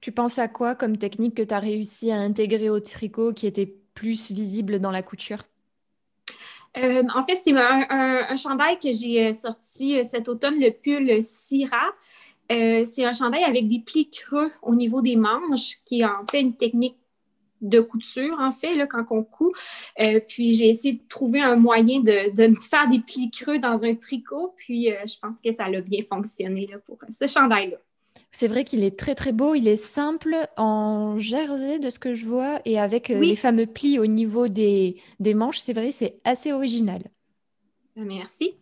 Tu 0.00 0.12
penses 0.12 0.38
à 0.38 0.48
quoi 0.48 0.74
comme 0.74 0.98
technique 0.98 1.34
que 1.34 1.42
tu 1.42 1.54
as 1.54 1.58
réussi 1.58 2.10
à 2.10 2.18
intégrer 2.18 2.70
au 2.70 2.80
tricot 2.80 3.32
qui 3.32 3.46
était 3.46 3.66
plus 3.94 4.30
visible 4.30 4.78
dans 4.78 4.90
la 4.90 5.02
couture? 5.02 5.42
Euh, 6.78 7.02
en 7.14 7.22
fait, 7.22 7.40
c'est 7.42 7.56
un, 7.56 8.36
chandail 8.36 8.78
que 8.78 8.92
j'ai 8.92 9.28
euh, 9.28 9.32
sorti 9.32 9.98
euh, 9.98 10.04
cet 10.04 10.28
automne, 10.28 10.60
le 10.60 10.70
pull 10.70 11.22
Syrah. 11.22 11.92
c'est 12.50 13.04
un 13.04 13.12
chandail 13.12 13.44
avec 13.44 13.66
des 13.68 13.80
plis 13.80 14.10
creux 14.10 14.50
au 14.62 14.74
niveau 14.74 15.00
des 15.00 15.16
manches, 15.16 15.78
qui 15.84 16.00
est 16.00 16.04
en 16.04 16.24
fait 16.30 16.40
une 16.40 16.56
technique 16.56 16.96
de 17.62 17.80
couture, 17.80 18.38
en 18.38 18.52
fait, 18.52 18.76
là, 18.76 18.86
quand 18.86 19.04
on 19.10 19.24
coud. 19.24 19.52
puis 20.28 20.52
j'ai 20.52 20.68
essayé 20.68 20.94
de 20.94 21.08
trouver 21.08 21.40
un 21.40 21.56
moyen 21.56 22.00
de, 22.00 22.54
faire 22.70 22.88
des 22.88 23.00
plis 23.00 23.30
creux 23.30 23.58
dans 23.58 23.82
un 23.84 23.94
tricot. 23.94 24.54
Puis 24.56 24.88
je 25.06 25.18
pense 25.18 25.40
que 25.40 25.52
ça 25.54 25.64
a 25.64 25.80
bien 25.80 26.02
fonctionné 26.08 26.68
pour 26.84 26.98
ce 27.08 27.26
chandail-là. 27.26 27.78
C'est 28.38 28.48
vrai 28.48 28.64
qu'il 28.64 28.84
est 28.84 28.98
très 28.98 29.14
très 29.14 29.32
beau, 29.32 29.54
il 29.54 29.66
est 29.66 29.76
simple 29.76 30.36
en 30.58 31.18
jersey 31.18 31.78
de 31.78 31.88
ce 31.88 31.98
que 31.98 32.12
je 32.12 32.26
vois 32.26 32.60
et 32.66 32.78
avec 32.78 33.08
euh, 33.08 33.18
les 33.18 33.34
fameux 33.34 33.64
plis 33.64 33.98
au 33.98 34.04
niveau 34.04 34.46
des, 34.46 35.00
manches, 35.24 35.56
c'est 35.56 35.72
vrai, 35.72 35.90
c'est 35.90 36.20
assez 36.22 36.52
original. 36.52 37.02
Merci. 37.96 38.52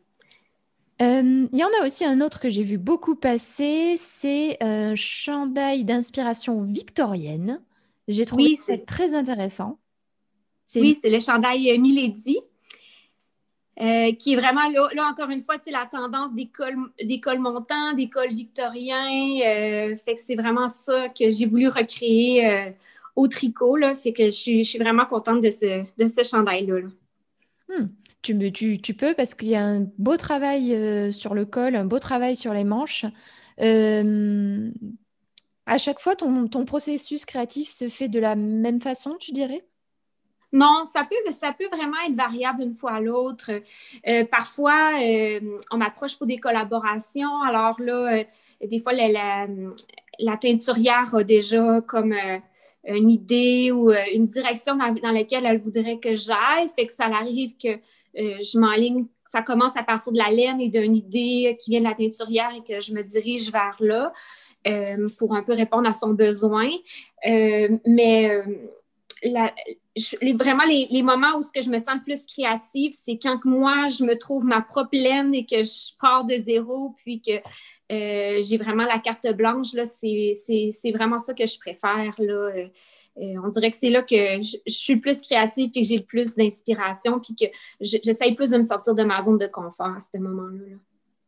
il 1.00 1.48
y 1.52 1.64
en 1.64 1.82
a 1.82 1.84
aussi 1.84 2.04
un 2.04 2.20
autre 2.20 2.38
que 2.38 2.48
j'ai 2.50 2.62
vu 2.62 2.78
beaucoup 2.78 3.16
passer, 3.16 3.96
c'est 3.96 4.62
un 4.62 4.94
chandail 4.94 5.84
d'inspiration 5.84 6.62
victorienne. 6.62 7.60
J'ai 8.06 8.26
trouvé 8.26 8.44
oui, 8.44 8.56
ça 8.56 8.78
très 8.78 9.16
intéressant. 9.16 9.80
Oui, 10.76 10.96
c'est 11.02 11.10
le 11.10 11.18
chandail 11.18 11.76
Milady. 11.80 12.38
Euh, 13.80 14.12
qui 14.12 14.34
est 14.34 14.36
vraiment 14.36 14.68
là, 14.70 15.04
encore 15.10 15.30
une 15.30 15.40
fois, 15.40 15.56
la 15.66 15.86
tendance 15.86 16.32
des 16.32 16.46
cols, 16.46 16.76
montants, 17.40 17.92
des 17.94 18.08
cols 18.08 18.32
victoriens. 18.32 19.40
Euh, 19.44 19.96
fait 19.96 20.14
que 20.14 20.20
c'est 20.20 20.36
vraiment 20.36 20.68
ça 20.68 21.08
que 21.08 21.28
j'ai 21.28 21.46
voulu 21.46 21.66
recréer 21.66 22.46
euh, 22.46 22.70
au 23.16 23.26
tricot. 23.26 23.74
Là, 23.74 23.96
fait 23.96 24.12
que 24.12 24.26
je 24.26 24.30
suis, 24.30 24.78
vraiment 24.78 25.06
contente 25.06 25.42
de 25.42 25.50
ce, 25.50 25.82
de 26.00 26.06
ce 26.06 26.22
chandail-là. 26.22 26.88
Hmm. 27.68 27.86
Tu, 28.22 28.52
tu, 28.52 28.80
tu, 28.80 28.94
peux 28.94 29.12
parce 29.14 29.34
qu'il 29.34 29.48
y 29.48 29.56
a 29.56 29.64
un 29.64 29.86
beau 29.98 30.16
travail 30.16 31.12
sur 31.12 31.34
le 31.34 31.44
col, 31.44 31.74
un 31.74 31.84
beau 31.84 31.98
travail 31.98 32.36
sur 32.36 32.54
les 32.54 32.64
manches. 32.64 33.04
à 33.58 34.02
chaque 35.78 35.98
fois, 35.98 36.14
ton, 36.14 36.46
ton 36.46 36.64
processus 36.64 37.24
créatif 37.24 37.70
se 37.70 37.88
fait 37.88 38.08
de 38.08 38.20
la 38.20 38.36
même 38.36 38.80
façon, 38.80 39.16
tu 39.18 39.32
dirais? 39.32 39.64
Non, 40.54 40.84
ça 40.84 41.04
peut, 41.04 41.66
vraiment 41.76 41.96
être 42.06 42.14
variable 42.14 42.60
d'une 42.60 42.74
fois 42.74 42.92
à 42.92 43.00
l'autre. 43.00 43.50
Euh, 44.06 44.24
parfois, 44.24 44.92
euh, 45.02 45.40
on 45.72 45.78
m'approche 45.78 46.16
pour 46.16 46.28
des 46.28 46.38
collaborations. 46.38 47.42
Alors 47.42 47.80
là, 47.80 48.18
euh, 48.18 48.24
des 48.64 48.78
fois, 48.78 48.92
la, 48.92 50.36
teinturière 50.36 51.12
a 51.12 51.24
déjà 51.24 51.80
comme 51.80 52.14
une 52.86 53.10
idée 53.10 53.72
ou 53.72 53.90
une 53.90 54.26
direction 54.26 54.76
dans, 54.76 55.10
laquelle 55.10 55.44
elle 55.44 55.60
voudrait 55.60 55.98
que 55.98 56.14
j'aille. 56.14 56.68
Fait 56.78 56.86
que 56.86 56.92
ça 56.92 57.06
arrive 57.06 57.56
que 57.56 57.80
je 58.14 58.56
m'enligne. 58.56 59.06
Ça 59.26 59.42
commence 59.42 59.76
à 59.76 59.82
partir 59.82 60.12
de 60.12 60.18
la 60.18 60.30
laine 60.30 60.60
et 60.60 60.68
d'une 60.68 60.94
idée 60.94 61.56
qui 61.58 61.70
vient 61.72 61.80
de 61.80 61.86
la 61.86 61.94
teinturière 61.94 62.50
et 62.56 62.62
que 62.62 62.80
je 62.80 62.94
me 62.94 63.02
dirige 63.02 63.50
vers 63.50 63.76
là 63.80 64.12
pour 65.18 65.34
un 65.34 65.42
peu 65.42 65.52
répondre 65.52 65.88
à 65.88 65.92
son 65.92 66.10
besoin. 66.10 66.70
mais 67.24 68.44
vraiment 70.36 70.64
les, 70.64 71.02
moments 71.02 71.36
où 71.38 71.42
ce 71.42 71.52
que 71.52 71.62
je 71.62 71.70
me 71.70 71.78
sens 71.78 71.96
plus 72.04 72.26
créative, 72.26 72.92
c'est 72.92 73.18
quand 73.18 73.44
moi, 73.44 73.88
je 73.88 74.04
me 74.04 74.18
trouve 74.18 74.44
ma 74.44 74.60
propre 74.60 74.96
laine 74.96 75.34
et 75.34 75.46
que 75.46 75.62
je 75.62 75.96
pars 76.00 76.24
de 76.24 76.34
zéro, 76.34 76.94
puis 76.96 77.20
que 77.20 77.32
euh, 77.92 78.40
j'ai 78.42 78.56
vraiment 78.56 78.84
la 78.84 78.98
carte 78.98 79.26
blanche. 79.34 79.68
C'est 79.84 80.90
vraiment 80.92 81.18
ça 81.18 81.34
que 81.34 81.46
je 81.46 81.58
préfère. 81.58 82.14
Là. 82.18 82.34
Euh, 82.34 82.68
euh, 83.18 83.34
on 83.44 83.48
dirait 83.48 83.70
que 83.70 83.76
c'est 83.76 83.90
là 83.90 84.02
que 84.02 84.42
je, 84.42 84.56
suis 84.66 84.96
plus 84.96 85.20
créative 85.20 85.70
et 85.72 85.80
que 85.80 85.86
j'ai 85.86 85.98
le 85.98 86.04
plus 86.04 86.34
d'inspiration, 86.34 87.20
puis 87.20 87.36
que 87.36 87.46
j'essaye 87.80 88.34
plus 88.34 88.50
de 88.50 88.58
me 88.58 88.64
sortir 88.64 88.94
de 88.94 89.04
ma 89.04 89.22
zone 89.22 89.38
de 89.38 89.46
confort 89.46 89.94
à 89.96 90.00
ce 90.00 90.18
moment-là. 90.18 90.70
là 90.70 90.76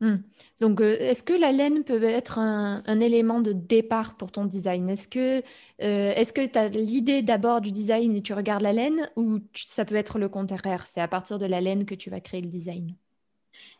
Hmm. 0.00 0.16
Donc, 0.60 0.82
euh, 0.82 0.98
est-ce 0.98 1.22
que 1.22 1.32
la 1.32 1.52
laine 1.52 1.82
peut 1.82 2.02
être 2.04 2.38
un, 2.38 3.00
élément 3.00 3.40
de 3.40 3.52
départ 3.52 4.16
pour 4.16 4.30
ton 4.30 4.44
design? 4.44 4.90
Est-ce 4.90 5.08
que 5.08 5.42
euh, 5.82 6.24
tu 6.34 6.58
as 6.58 6.68
l'idée 6.68 7.22
d'abord 7.22 7.62
du 7.62 7.72
design 7.72 8.14
et 8.14 8.22
tu 8.22 8.34
regardes 8.34 8.62
la 8.62 8.74
laine 8.74 9.10
ou 9.16 9.40
ça 9.54 9.86
peut 9.86 9.94
être 9.94 10.18
le 10.18 10.28
contraire? 10.28 10.86
C'est 10.86 11.00
à 11.00 11.08
partir 11.08 11.38
de 11.38 11.46
la 11.46 11.62
laine 11.62 11.86
que 11.86 11.94
tu 11.94 12.10
vas 12.10 12.20
créer 12.20 12.42
le 12.42 12.48
design? 12.48 12.94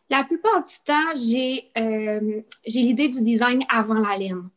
La 0.09 0.23
plupart 0.23 0.63
du 0.63 0.73
temps, 0.83 1.13
j'ai 1.13 1.69
euh, 1.77 2.41
l'idée 2.65 3.09
du 3.09 3.21
design 3.21 3.63
avant 3.69 3.99
la 3.99 4.17
laine. 4.17 4.49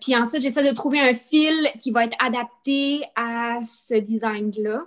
puis 0.00 0.16
ensuite, 0.16 0.42
j'essaie 0.42 0.66
de 0.66 0.74
trouver 0.74 1.00
un 1.00 1.12
fil 1.12 1.70
qui 1.78 1.90
va 1.90 2.06
être 2.06 2.16
adapté 2.20 3.02
à 3.16 3.58
ce 3.64 3.96
design-là. 3.96 4.86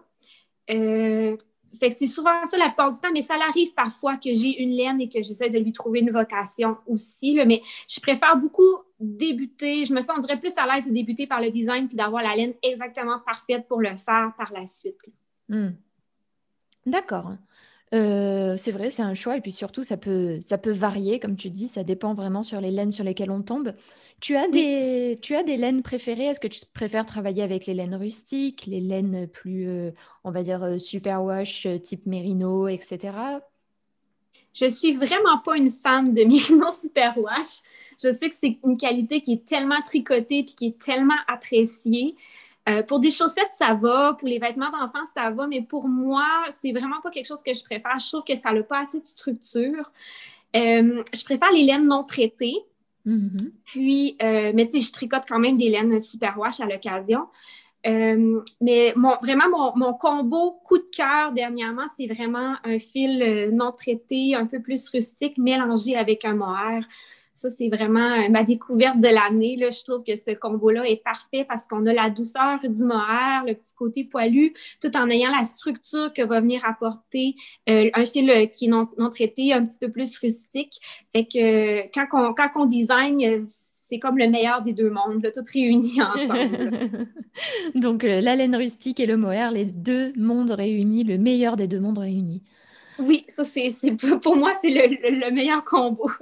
Fait 1.79 1.89
que 1.89 1.95
c'est 1.95 2.07
souvent 2.07 2.45
ça 2.45 2.57
la 2.57 2.67
plupart 2.67 2.91
du 2.91 2.99
temps, 2.99 3.09
mais 3.13 3.21
ça 3.21 3.35
arrive 3.35 3.73
parfois 3.73 4.17
que 4.17 4.33
j'ai 4.33 4.61
une 4.61 4.71
laine 4.71 5.01
et 5.01 5.09
que 5.09 5.21
j'essaie 5.21 5.49
de 5.49 5.59
lui 5.59 5.71
trouver 5.71 5.99
une 5.99 6.11
vocation 6.11 6.77
aussi. 6.87 7.35
mais 7.45 7.61
je 7.87 7.99
préfère 7.99 8.37
beaucoup 8.37 8.83
débuter. 8.99 9.85
Je 9.85 9.93
me 9.93 10.01
sentirais 10.01 10.39
plus 10.39 10.53
à 10.57 10.65
l'aise 10.65 10.87
de 10.87 10.93
débuter 10.93 11.27
par 11.27 11.41
le 11.41 11.49
design 11.49 11.87
puis 11.87 11.97
d'avoir 11.97 12.23
la 12.23 12.35
laine 12.35 12.53
exactement 12.61 13.19
parfaite 13.25 13.67
pour 13.67 13.81
le 13.81 13.95
faire 13.97 14.33
par 14.37 14.51
la 14.53 14.65
suite. 14.67 14.99
Hmm. 15.49 15.71
D'accord. 16.85 17.33
Euh, 17.93 18.57
c'est 18.57 18.71
vrai, 18.71 18.89
c'est 18.89 19.03
un 19.03 19.13
choix 19.13 19.37
et 19.37 19.41
puis 19.41 19.51
surtout 19.51 19.83
ça 19.83 19.97
peut, 19.97 20.39
ça 20.41 20.57
peut 20.57 20.71
varier, 20.71 21.19
comme 21.19 21.35
tu 21.35 21.51
dis, 21.51 21.67
ça 21.67 21.83
dépend 21.83 22.15
vraiment 22.15 22.41
sur 22.41 22.59
les 22.59 22.71
laines 22.71 22.91
sur 22.91 23.03
lesquelles 23.03 23.29
on 23.29 23.43
tombe. 23.43 23.75
Tu 24.19 24.35
as 24.35 24.47
des, 24.47 25.17
tu 25.21 25.35
as 25.35 25.43
des 25.43 25.57
laines 25.57 25.83
préférées? 25.83 26.25
Est-ce 26.25 26.39
que 26.39 26.47
tu 26.47 26.61
préfères 26.73 27.05
travailler 27.05 27.43
avec 27.43 27.67
les 27.67 27.75
laines 27.75 27.95
rustiques, 27.95 28.65
les 28.65 28.79
laines 28.81 29.27
plus, 29.27 29.67
euh, 29.67 29.91
on 30.23 30.31
va 30.31 30.41
dire, 30.41 30.63
euh, 30.63 30.77
superwash, 30.77 31.67
type 31.83 32.07
mérino, 32.07 32.67
etc. 32.67 33.11
Je 34.53 34.69
suis 34.69 34.95
vraiment 34.95 35.39
pas 35.43 35.57
une 35.57 35.71
fan 35.71 36.13
de 36.13 36.23
Mérino 36.23 36.71
Superwash. 36.71 37.61
Je 38.01 38.11
sais 38.13 38.29
que 38.29 38.35
c'est 38.39 38.57
une 38.63 38.77
qualité 38.77 39.21
qui 39.21 39.33
est 39.33 39.45
tellement 39.45 39.81
tricotée 39.85 40.39
et 40.39 40.45
qui 40.45 40.67
est 40.67 40.81
tellement 40.81 41.17
appréciée. 41.27 42.15
Euh, 42.69 42.81
pour 42.81 42.99
des 42.99 43.09
chaussettes, 43.09 43.51
ça 43.51 43.73
va. 43.73 44.15
Pour 44.17 44.27
les 44.27 44.39
vêtements 44.39 44.69
d'enfants, 44.69 45.05
ça 45.13 45.31
va. 45.31 45.47
Mais 45.47 45.61
pour 45.61 45.87
moi, 45.87 46.27
c'est 46.61 46.71
vraiment 46.71 47.01
pas 47.01 47.09
quelque 47.09 47.27
chose 47.27 47.43
que 47.45 47.53
je 47.53 47.63
préfère. 47.63 47.99
Je 47.99 48.07
trouve 48.07 48.23
que 48.23 48.35
ça 48.35 48.51
n'a 48.51 48.63
pas 48.63 48.83
assez 48.83 48.99
de 48.99 49.05
structure. 49.05 49.91
Euh, 50.55 51.03
je 51.13 51.23
préfère 51.23 51.51
les 51.51 51.63
laines 51.63 51.87
non 51.87 52.03
traitées. 52.03 52.57
Mm-hmm. 53.05 53.51
Puis, 53.65 54.15
euh, 54.21 54.51
mais 54.55 54.65
tu 54.65 54.79
sais, 54.79 54.87
je 54.87 54.93
tricote 54.93 55.23
quand 55.27 55.39
même 55.39 55.57
des 55.57 55.69
laines 55.69 55.99
super 55.99 56.37
wash 56.37 56.61
à 56.61 56.65
l'occasion. 56.65 57.27
mais 57.85 58.93
vraiment, 59.21 59.75
mon, 59.75 59.93
combo 59.93 60.51
coup 60.63 60.77
de 60.77 60.89
cœur 60.89 61.33
dernièrement, 61.33 61.87
c'est 61.97 62.07
vraiment 62.07 62.55
un 62.63 62.79
fil 62.79 63.49
non 63.51 63.73
traité, 63.73 64.35
un 64.35 64.45
peu 64.45 64.61
plus 64.61 64.87
rustique, 64.87 65.37
mélangé 65.37 65.97
avec 65.97 66.23
un 66.23 66.35
mohair. 66.35 66.87
C'est 67.49 67.69
vraiment 67.69 68.23
euh, 68.23 68.29
ma 68.29 68.43
découverte 68.43 68.99
de 68.99 69.07
l'année. 69.07 69.57
Je 69.59 69.83
trouve 69.83 70.03
que 70.03 70.15
ce 70.15 70.31
combo-là 70.31 70.87
est 70.87 71.03
parfait 71.03 71.45
parce 71.47 71.67
qu'on 71.67 71.85
a 71.85 71.93
la 71.93 72.09
douceur 72.09 72.59
du 72.61 72.83
mohair, 72.83 73.43
le 73.45 73.53
petit 73.53 73.73
côté 73.75 74.03
poilu, 74.03 74.53
tout 74.81 74.95
en 74.95 75.09
ayant 75.09 75.31
la 75.31 75.43
structure 75.43 76.13
que 76.13 76.21
va 76.21 76.41
venir 76.41 76.61
apporter 76.65 77.35
euh, 77.69 77.89
un 77.93 78.05
fil 78.05 78.29
euh, 78.29 78.45
qui 78.45 78.65
est 78.65 78.69
non, 78.69 78.87
traité, 79.09 79.53
un 79.53 79.65
petit 79.65 79.79
peu 79.79 79.91
plus 79.91 80.17
rustique. 80.17 80.79
Fait 81.11 81.25
que 81.25 81.83
quand 81.93 82.07
on, 82.13 82.33
quand 82.33 82.65
design, 82.65 83.45
c'est 83.45 83.99
comme 83.99 84.17
le 84.17 84.27
meilleur 84.27 84.61
des 84.61 84.73
deux 84.73 84.89
mondes, 84.89 85.25
tout 85.33 85.43
réuni 85.53 86.01
ensemble. 86.01 87.07
Donc, 87.75 88.03
la 88.03 88.35
laine 88.35 88.55
rustique 88.55 88.99
et 88.99 89.05
le 89.05 89.17
mohair, 89.17 89.51
les 89.51 89.65
deux 89.65 90.13
mondes 90.15 90.51
réunis, 90.51 91.03
le 91.03 91.17
meilleur 91.17 91.55
des 91.55 91.67
deux 91.67 91.79
mondes 91.79 91.99
réunis. 91.99 92.41
Oui, 92.99 93.25
ça, 93.27 93.43
c'est, 93.43 93.69
pour 94.21 94.35
moi, 94.35 94.51
c'est 94.61 94.69
le, 94.69 95.31
meilleur 95.31 95.63
combo. 95.63 96.09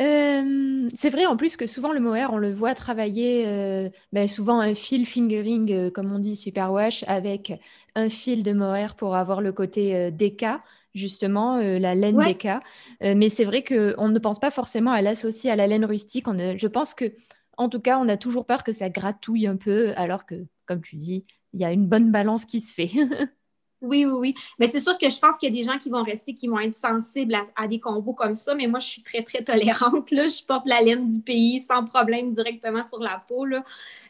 Euh, 0.00 0.88
c'est 0.94 1.10
vrai 1.10 1.26
en 1.26 1.36
plus 1.36 1.56
que 1.56 1.66
souvent 1.66 1.90
le 1.90 1.98
mohair, 1.98 2.32
on 2.32 2.36
le 2.36 2.54
voit 2.54 2.76
travailler 2.76 3.48
euh, 3.48 3.90
ben, 4.12 4.28
souvent 4.28 4.60
un 4.60 4.72
fil 4.72 5.06
fingering, 5.06 5.72
euh, 5.72 5.90
comme 5.90 6.12
on 6.12 6.20
dit, 6.20 6.36
super 6.36 6.70
wash, 6.72 7.04
avec 7.08 7.52
un 7.96 8.08
fil 8.08 8.44
de 8.44 8.52
mohair 8.52 8.94
pour 8.94 9.16
avoir 9.16 9.40
le 9.40 9.50
côté 9.50 10.12
DK, 10.12 10.46
justement, 10.94 11.56
la 11.56 11.94
laine 11.94 12.16
DK. 12.16 12.62
mais 13.00 13.28
c'est 13.28 13.44
vrai 13.44 13.64
qu'on 13.64 14.08
ne 14.08 14.18
pense 14.20 14.38
pas 14.38 14.52
forcément 14.52 14.92
à 14.92 15.02
l'associer 15.02 15.50
à 15.50 15.56
la 15.56 15.66
laine 15.66 15.84
rustique. 15.84 16.28
On, 16.28 16.56
je 16.56 16.66
pense 16.68 16.94
que, 16.94 17.12
en 17.56 17.68
tout 17.68 17.80
cas, 17.80 17.98
on 17.98 18.08
a 18.08 18.16
toujours 18.16 18.46
peur 18.46 18.62
que 18.62 18.70
ça 18.70 18.90
gratouille 18.90 19.48
un 19.48 19.56
peu, 19.56 19.94
alors 19.96 20.26
que, 20.26 20.46
comme 20.66 20.80
tu 20.80 20.94
dis, 20.94 21.24
il 21.54 21.60
y 21.60 21.64
a 21.64 21.72
une 21.72 21.88
bonne 21.88 22.12
balance 22.12 22.44
qui 22.44 22.60
se 22.60 22.72
fait. 22.72 22.92
Oui, 23.80 24.04
oui, 24.04 24.12
oui. 24.12 24.34
Mais 24.58 24.66
c'est 24.66 24.80
sûr 24.80 24.98
que 24.98 25.08
je 25.08 25.18
pense 25.18 25.38
qu'il 25.38 25.48
y 25.48 25.52
a 25.52 25.62
des 25.62 25.70
gens 25.70 25.78
qui 25.78 25.88
vont 25.88 26.02
rester, 26.02 26.34
qui 26.34 26.48
vont 26.48 26.58
être 26.58 26.74
sensibles 26.74 27.36
à, 27.56 27.68
des 27.68 27.78
combos 27.78 28.12
comme 28.12 28.34
ça. 28.34 28.54
Mais 28.54 28.66
moi, 28.66 28.80
je 28.80 28.86
suis 28.86 29.02
très, 29.02 29.22
très 29.22 29.44
tolérante. 29.44 30.10
Là. 30.10 30.26
Je 30.26 30.44
porte 30.44 30.66
la 30.66 30.80
laine 30.80 31.08
du 31.08 31.20
pays 31.20 31.60
sans 31.60 31.84
problème 31.84 32.32
directement 32.32 32.82
sur 32.82 33.00
la 33.00 33.22
peau. 33.26 33.44
Là. 33.44 33.64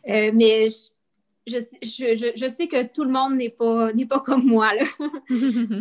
Euh, 0.08 0.30
mais 0.32 0.68
je, 1.48 1.58
je, 2.34 2.48
sais 2.48 2.68
que 2.68 2.86
tout 2.86 3.04
le 3.04 3.10
monde 3.10 3.34
n'est 3.34 3.48
pas, 3.50 3.90
pas 4.08 4.20
comme 4.20 4.44
moi. 4.44 4.72
Là. 4.74 4.84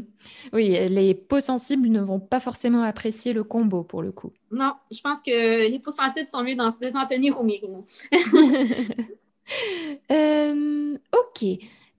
oui, 0.53 0.87
les 0.89 1.13
peaux 1.13 1.39
sensibles 1.39 1.89
ne 1.89 2.01
vont 2.01 2.19
pas 2.19 2.39
forcément 2.39 2.83
apprécier 2.83 3.33
le 3.33 3.43
combo 3.43 3.83
pour 3.83 4.01
le 4.01 4.11
coup. 4.11 4.31
Non, 4.51 4.73
je 4.91 4.99
pense 5.01 5.21
que 5.21 5.69
les 5.69 5.79
peaux 5.79 5.91
sensibles 5.91 6.27
sont 6.27 6.43
mieux 6.43 6.55
dans, 6.55 6.69
de 6.69 6.89
s'en 6.89 7.05
tenir 7.05 7.39
au 7.39 7.43
mérino. 7.43 7.85
Euh, 10.11 10.97
ok. 11.13 11.45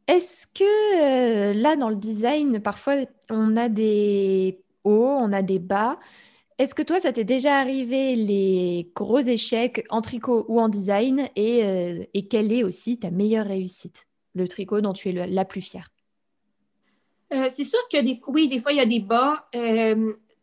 Est-ce 0.09 0.47
que 0.47 0.65
euh, 0.65 1.53
là, 1.53 1.77
dans 1.77 1.91
le 1.91 1.97
design, 1.97 2.61
parfois, 2.63 2.95
on 3.29 3.59
a 3.59 3.69
des 3.69 4.59
hauts, 4.83 5.05
on 5.05 5.35
a 5.35 5.43
des 5.43 5.59
bas? 5.59 5.99
Est-ce 6.57 6.75
que 6.75 6.83
toi, 6.83 6.99
ça 6.99 7.13
t'est 7.13 7.25
déjà 7.25 7.59
arrivé 7.59 8.17
les 8.17 8.91
gros 8.97 9.21
échecs 9.21 9.85
en 9.91 10.01
tricot 10.01 10.47
ou 10.49 10.61
en 10.61 10.71
design? 10.71 11.29
Et, 11.37 11.63
euh, 11.63 12.05
quelle 12.31 12.53
est 12.53 12.65
aussi 12.65 12.99
ta 12.99 13.11
meilleure 13.11 13.47
réussite, 13.47 14.07
le 14.35 14.49
tricot 14.49 14.81
dont 14.81 14.95
tu 14.95 15.11
es 15.11 15.27
la 15.27 15.45
plus 15.45 15.61
fière? 15.61 15.91
Euh, 17.35 17.51
c'est 17.55 17.65
sûr 17.65 17.79
que 17.93 17.99
oui, 18.31 18.49
des 18.49 18.61
fois, 18.61 18.73
il 18.73 18.79
y 18.79 18.81
a 18.81 18.87
des 18.87 19.01
bas. 19.01 19.47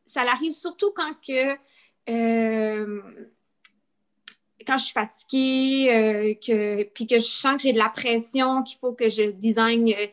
ça 0.05 0.22
arrive 0.22 0.53
surtout 0.53 0.93
quand 0.95 1.12
que 1.27 1.57
quand 4.65 4.77
je 4.77 4.86
suis 4.86 4.93
fatiguée, 4.93 5.89
euh, 5.91 6.34
que, 6.36 6.84
puis 6.84 7.07
que 7.07 7.17
je 7.17 7.24
sens 7.24 7.55
que 7.57 7.63
j'ai 7.63 7.74
de 7.74 7.77
la 7.77 7.89
pression, 7.89 8.63
qu'il 8.63 8.77
faut 8.79 8.93
que 8.93 9.10
je 9.10 9.31
design 9.31 9.89
euh, 9.89 10.07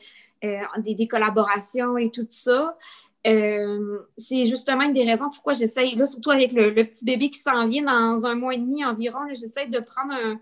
euh, 0.44 0.80
des, 0.82 1.06
collaborations 1.06 1.96
et 1.96 2.10
tout 2.10 2.26
ça. 2.28 2.76
c'est 3.24 4.44
justement 4.46 4.82
une 4.82 4.92
des 4.92 5.04
raisons 5.04 5.30
pourquoi 5.30 5.52
j'essaye, 5.52 5.94
là, 5.94 6.06
surtout 6.06 6.30
avec 6.30 6.52
le, 6.52 6.74
petit 6.74 7.04
bébé 7.04 7.30
qui 7.30 7.38
s'en 7.38 7.66
vient 7.66 7.84
dans 7.84 8.26
un 8.26 8.34
mois 8.34 8.54
et 8.54 8.58
demi 8.58 8.84
environ, 8.84 9.20
j'essaie 9.28 9.66
de 9.66 9.78
prendre 9.78 10.12
un, 10.12 10.40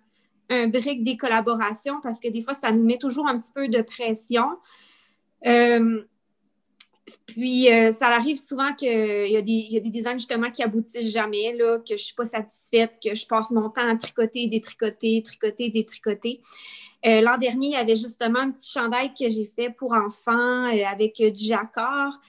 un 0.50 0.66
des 0.68 1.16
collaborations 1.16 2.00
parce 2.02 2.20
que 2.20 2.28
des 2.28 2.42
fois, 2.42 2.54
ça 2.54 2.72
nous 2.72 2.84
met 2.84 2.98
toujours 2.98 3.28
un 3.28 3.38
petit 3.38 3.52
peu 3.52 3.68
de 3.68 3.82
pression. 3.82 4.46
Puis, 7.26 7.72
euh, 7.72 7.92
ça 7.92 8.08
arrive 8.08 8.36
souvent 8.36 8.72
qu'il 8.74 8.88
y, 8.88 9.36
a 9.36 9.42
des, 9.42 9.66
y 9.70 9.76
a 9.76 9.80
des 9.80 9.90
designs 9.90 10.18
justement 10.18 10.50
qui 10.50 10.62
aboutissent 10.62 11.10
jamais, 11.12 11.54
là, 11.56 11.78
que 11.78 11.88
je 11.88 11.94
ne 11.94 11.98
suis 11.98 12.14
pas 12.14 12.24
satisfaite, 12.24 12.94
que 13.02 13.14
je 13.14 13.26
passe 13.26 13.50
mon 13.50 13.68
temps 13.70 13.88
à 13.88 13.96
tricoter, 13.96 14.46
détricoter, 14.46 15.22
tricoter, 15.22 15.70
détricoter. 15.70 16.40
Euh, 17.06 17.20
L'an 17.20 17.38
dernier, 17.38 17.68
il 17.68 17.72
y 17.72 17.76
avait 17.76 17.96
justement 17.96 18.40
un 18.40 18.50
petit 18.50 18.70
chandail 18.70 19.12
que 19.14 19.28
j'ai 19.28 19.46
fait 19.46 19.70
pour 19.70 19.92
enfants 19.92 20.66
euh, 20.66 20.84
avec 20.86 21.16
du 21.16 21.44
jacquard. 21.44 22.20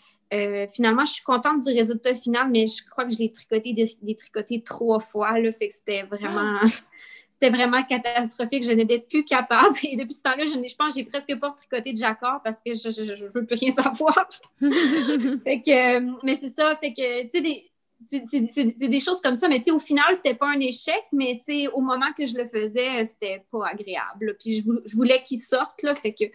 finalement, 0.73 1.05
je 1.05 1.13
suis 1.13 1.23
contente 1.23 1.65
du 1.65 1.73
résultat 1.73 2.15
final, 2.15 2.50
mais 2.50 2.65
je 2.67 2.89
crois 2.89 3.05
que 3.05 3.11
je 3.11 3.17
l'ai 3.17 3.31
tricoté, 3.31 3.73
détricoté 4.01 4.61
trois 4.63 5.00
fois. 5.00 5.38
Là, 5.39 5.51
fait 5.51 5.67
que 5.67 5.73
c'était 5.73 6.03
vraiment. 6.03 6.59
c'était 7.41 7.55
vraiment 7.55 7.81
catastrophique. 7.83 8.63
Je 8.63 8.71
n'étais 8.71 9.00
plus 9.00 9.24
capable. 9.24 9.75
Et 9.83 9.95
depuis 9.95 10.13
ce 10.13 10.21
temps-là, 10.21 10.45
je, 10.45 10.51
je 10.51 10.75
pense 10.75 10.93
que 10.93 11.00
j'ai 11.00 11.05
presque 11.05 11.39
pas 11.39 11.50
tricoté 11.51 11.93
de 11.93 11.98
jacquard 11.98 12.41
parce 12.43 12.57
que 12.57 12.74
je 12.74 13.01
ne 13.01 13.29
veux 13.29 13.45
plus 13.45 13.55
rien 13.55 13.71
savoir. 13.83 14.29
fait 15.43 15.62
que, 15.62 16.25
mais 16.25 16.38
c'est 16.39 16.50
ça. 16.50 16.75
Fait 16.75 16.93
que, 16.93 17.24
tu 17.24 17.43
sais, 17.43 18.24
c'est 18.25 18.88
des 18.88 19.00
choses 19.00 19.21
comme 19.21 19.36
ça, 19.36 19.48
mais 19.48 19.62
au 19.71 19.79
final, 19.79 20.05
c'était 20.13 20.33
pas 20.33 20.48
un 20.48 20.60
échec, 20.60 21.03
mais 21.12 21.39
au 21.74 21.81
moment 21.81 22.12
que 22.17 22.25
je 22.25 22.36
le 22.36 22.48
faisais, 22.48 23.05
c'était 23.05 23.43
pas 23.51 23.67
agréable. 23.67 24.36
Puis 24.39 24.63
je, 24.86 24.95
voulais 24.95 25.21
qu'il 25.24 25.39
sorte, 25.39 25.83
là, 25.83 25.93
fait 25.93 26.13
que 26.13 26.25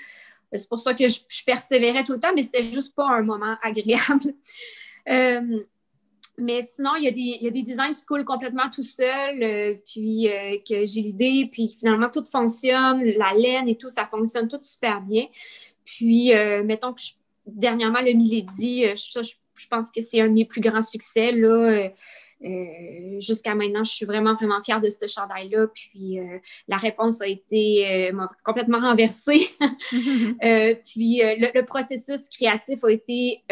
c'est 0.52 0.68
pour 0.68 0.78
ça 0.78 0.94
que 0.94 1.08
je, 1.08 1.20
persévérais 1.44 2.04
tout 2.04 2.12
le 2.12 2.20
temps, 2.20 2.32
mais 2.34 2.44
c'était 2.44 2.62
juste 2.62 2.94
pas 2.94 3.08
un 3.08 3.22
moment 3.22 3.56
agréable. 3.62 4.34
Euh, 5.08 5.60
mais 6.38 6.62
sinon, 6.62 6.90
il 6.97 7.05
y, 7.05 7.09
a 7.09 7.11
des, 7.11 7.21
il 7.21 7.43
y, 7.43 7.49
a 7.49 7.50
des, 7.50 7.62
designs 7.62 7.95
qui 7.95 8.05
coulent 8.05 8.25
complètement 8.25 8.69
tout 8.69 8.83
seul, 8.83 9.43
euh, 9.43 9.75
puis 9.87 10.28
euh, 10.28 10.59
que 10.69 10.85
j'ai 10.85 11.00
l'idée, 11.00 11.49
puis 11.50 11.69
finalement 11.69 12.11
tout 12.11 12.25
fonctionne, 12.31 13.02
la 13.02 13.33
laine 13.33 13.69
et 13.69 13.76
tout, 13.76 13.88
ça 13.88 14.07
fonctionne 14.07 14.49
tout 14.49 14.61
super 14.62 15.00
bien. 15.00 15.26
Puis, 15.85 16.35
euh, 16.35 16.62
mettons 16.62 16.93
que 16.93 17.00
dernièrement, 17.47 18.00
le 18.00 18.12
Milady, 18.12 18.85
je, 18.88 19.23
je, 19.23 19.69
pense 19.69 19.90
que 19.90 20.02
c'est 20.02 20.21
un 20.21 20.28
de 20.28 20.35
mes 20.35 20.45
plus 20.45 20.61
grands 20.61 20.83
succès. 20.83 21.33
Là. 21.33 21.90
Jusqu'à 23.19 23.55
maintenant, 23.55 23.85
je 23.85 23.93
suis 23.93 24.05
vraiment, 24.05 24.35
vraiment 24.35 24.62
fière 24.62 24.81
de 24.81 24.90
ce 24.90 25.07
chandail-là. 25.07 25.69
Puis 25.69 26.19
la 26.69 26.76
réponse 26.76 27.23
a 27.23 27.28
été 27.28 28.11
complètement 28.45 28.81
renversée. 28.81 29.49
puis 29.90 31.23
le, 31.23 31.62
processus 31.62 32.28
créatif 32.28 32.83
a 32.85 32.90
été 32.90 33.43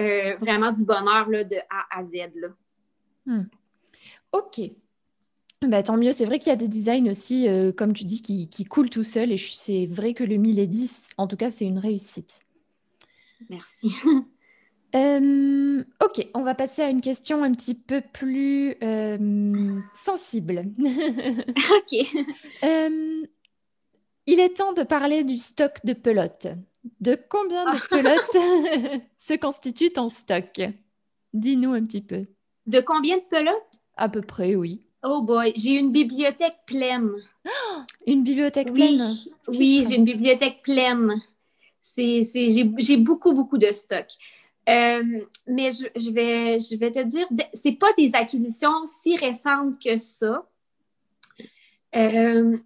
vraiment 0.41 0.73
du 0.73 0.85
bonheur 0.85 1.31
là, 1.31 1.45
de 1.45 1.57
A 1.71 1.99
à 1.99 2.03
Z. 2.03 2.13
Là. 2.35 2.49
Hmm. 3.27 3.45
Ok. 4.33 4.61
Bah, 5.69 5.83
tant 5.83 5.97
mieux, 5.97 6.13
c'est 6.13 6.27
vrai 6.27 6.39
qu'il 6.39 6.51
y 6.51 6.53
a 6.53 6.57
des 6.57 6.69
designs 6.69 7.09
aussi, 7.09 7.49
euh, 7.49 7.73
comme 7.73 7.93
tu 7.93 8.05
dis, 8.05 8.23
qui, 8.23 8.49
qui 8.49 8.65
coulent 8.65 8.91
tout 8.91 9.05
seul. 9.05 9.33
Et 9.33 9.39
c'est 9.39 9.87
vrai 9.87 10.15
que 10.15 10.25
le 10.25 10.37
1010, 10.37 11.01
en 11.17 11.27
tout 11.27 11.37
cas, 11.37 11.51
c'est 11.51 11.65
une 11.65 11.79
réussite. 11.79 12.41
Merci. 13.51 13.91
Euh, 14.95 15.83
ok, 16.05 16.29
on 16.35 16.45
va 16.45 16.55
passer 16.55 16.81
à 16.81 16.89
une 16.89 17.01
question 17.01 17.43
un 17.43 17.53
petit 17.53 17.75
peu 17.75 18.01
plus 18.01 18.77
euh, 18.81 19.81
sensible. 19.93 20.67
ok. 20.79 22.07
il 24.27 24.39
est 24.39 24.57
temps 24.57 24.73
de 24.73 24.85
parler 24.85 25.25
du 25.25 25.35
stock 25.35 25.85
de 25.85 25.95
pelotes. 25.95 26.47
De 27.01 27.19
combien 27.29 27.65
de 27.75 27.81
pelotes 27.89 29.03
se 29.19 29.35
constituent 29.35 29.95
en 29.97 30.09
stock? 30.09 30.61
Dis-nous 31.33 31.73
un 31.73 31.85
petit 31.85 32.03
peu. 32.03 32.29
De 32.67 32.81
combien 32.81 33.17
de 33.17 33.23
pelotes? 33.29 33.81
À 33.97 34.09
peu 34.09 34.21
près, 34.21 34.55
oui. 34.55 34.83
Oh 35.03 35.23
boy, 35.23 35.53
j'ai 35.55 35.73
une 35.73 35.93
bibliothèque 35.93 36.59
pleine. 36.67 37.11
une 38.07 38.23
bibliothèque 38.23 38.73
pleine? 38.73 39.15
Oui, 39.49 39.85
j'ai 39.89 39.97
une 39.97 40.05
bibliothèque 40.05 40.63
pleine. 40.63 41.21
j'ai 41.97 42.97
beaucoup, 42.97 43.35
beaucoup 43.35 43.59
de 43.59 43.71
stock. 43.71 44.07
Euh, 44.69 45.21
mais 45.47 45.71
je, 45.73 46.11
vais, 46.11 46.59
je 46.59 46.77
vais 46.77 46.91
te 46.91 47.01
dire, 47.01 47.27
c'est 47.53 47.73
pas 47.73 47.93
des 47.99 48.15
acquisitions 48.15 48.87
si 49.03 49.17
récentes 49.17 49.79
que 49.83 49.97
ça. 49.99 50.49
Euh, 51.95 52.57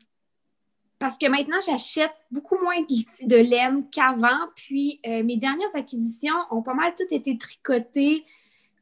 parce 1.00 1.18
que 1.18 1.26
maintenant, 1.26 1.58
j'achète 1.64 2.14
beaucoup 2.30 2.56
moins 2.62 2.80
de, 3.22 3.36
laine 3.36 3.88
qu'avant. 3.90 4.48
Puis, 4.54 5.00
euh, 5.06 5.24
mes 5.24 5.36
dernières 5.36 5.74
acquisitions 5.74 6.36
ont 6.50 6.62
pas 6.62 6.74
mal 6.74 6.94
toutes 6.96 7.12
été 7.12 7.36
tricotées 7.36 8.24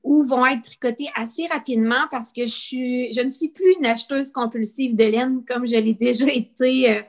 ou 0.06 0.22
vont 0.22 0.46
être 0.46 0.62
tricotés 0.62 1.08
assez 1.16 1.48
rapidement 1.48 2.06
parce 2.12 2.32
que 2.32 2.46
je, 2.46 2.54
suis, 2.54 3.12
je 3.12 3.20
ne 3.20 3.28
suis 3.28 3.48
plus 3.48 3.74
une 3.74 3.86
acheteuse 3.86 4.30
compulsive 4.30 4.94
de 4.94 5.04
laine 5.04 5.44
comme 5.44 5.66
je 5.66 5.76
l'ai 5.76 5.94
déjà 6.08 6.28
été, 6.28 6.96
euh, 6.96 7.02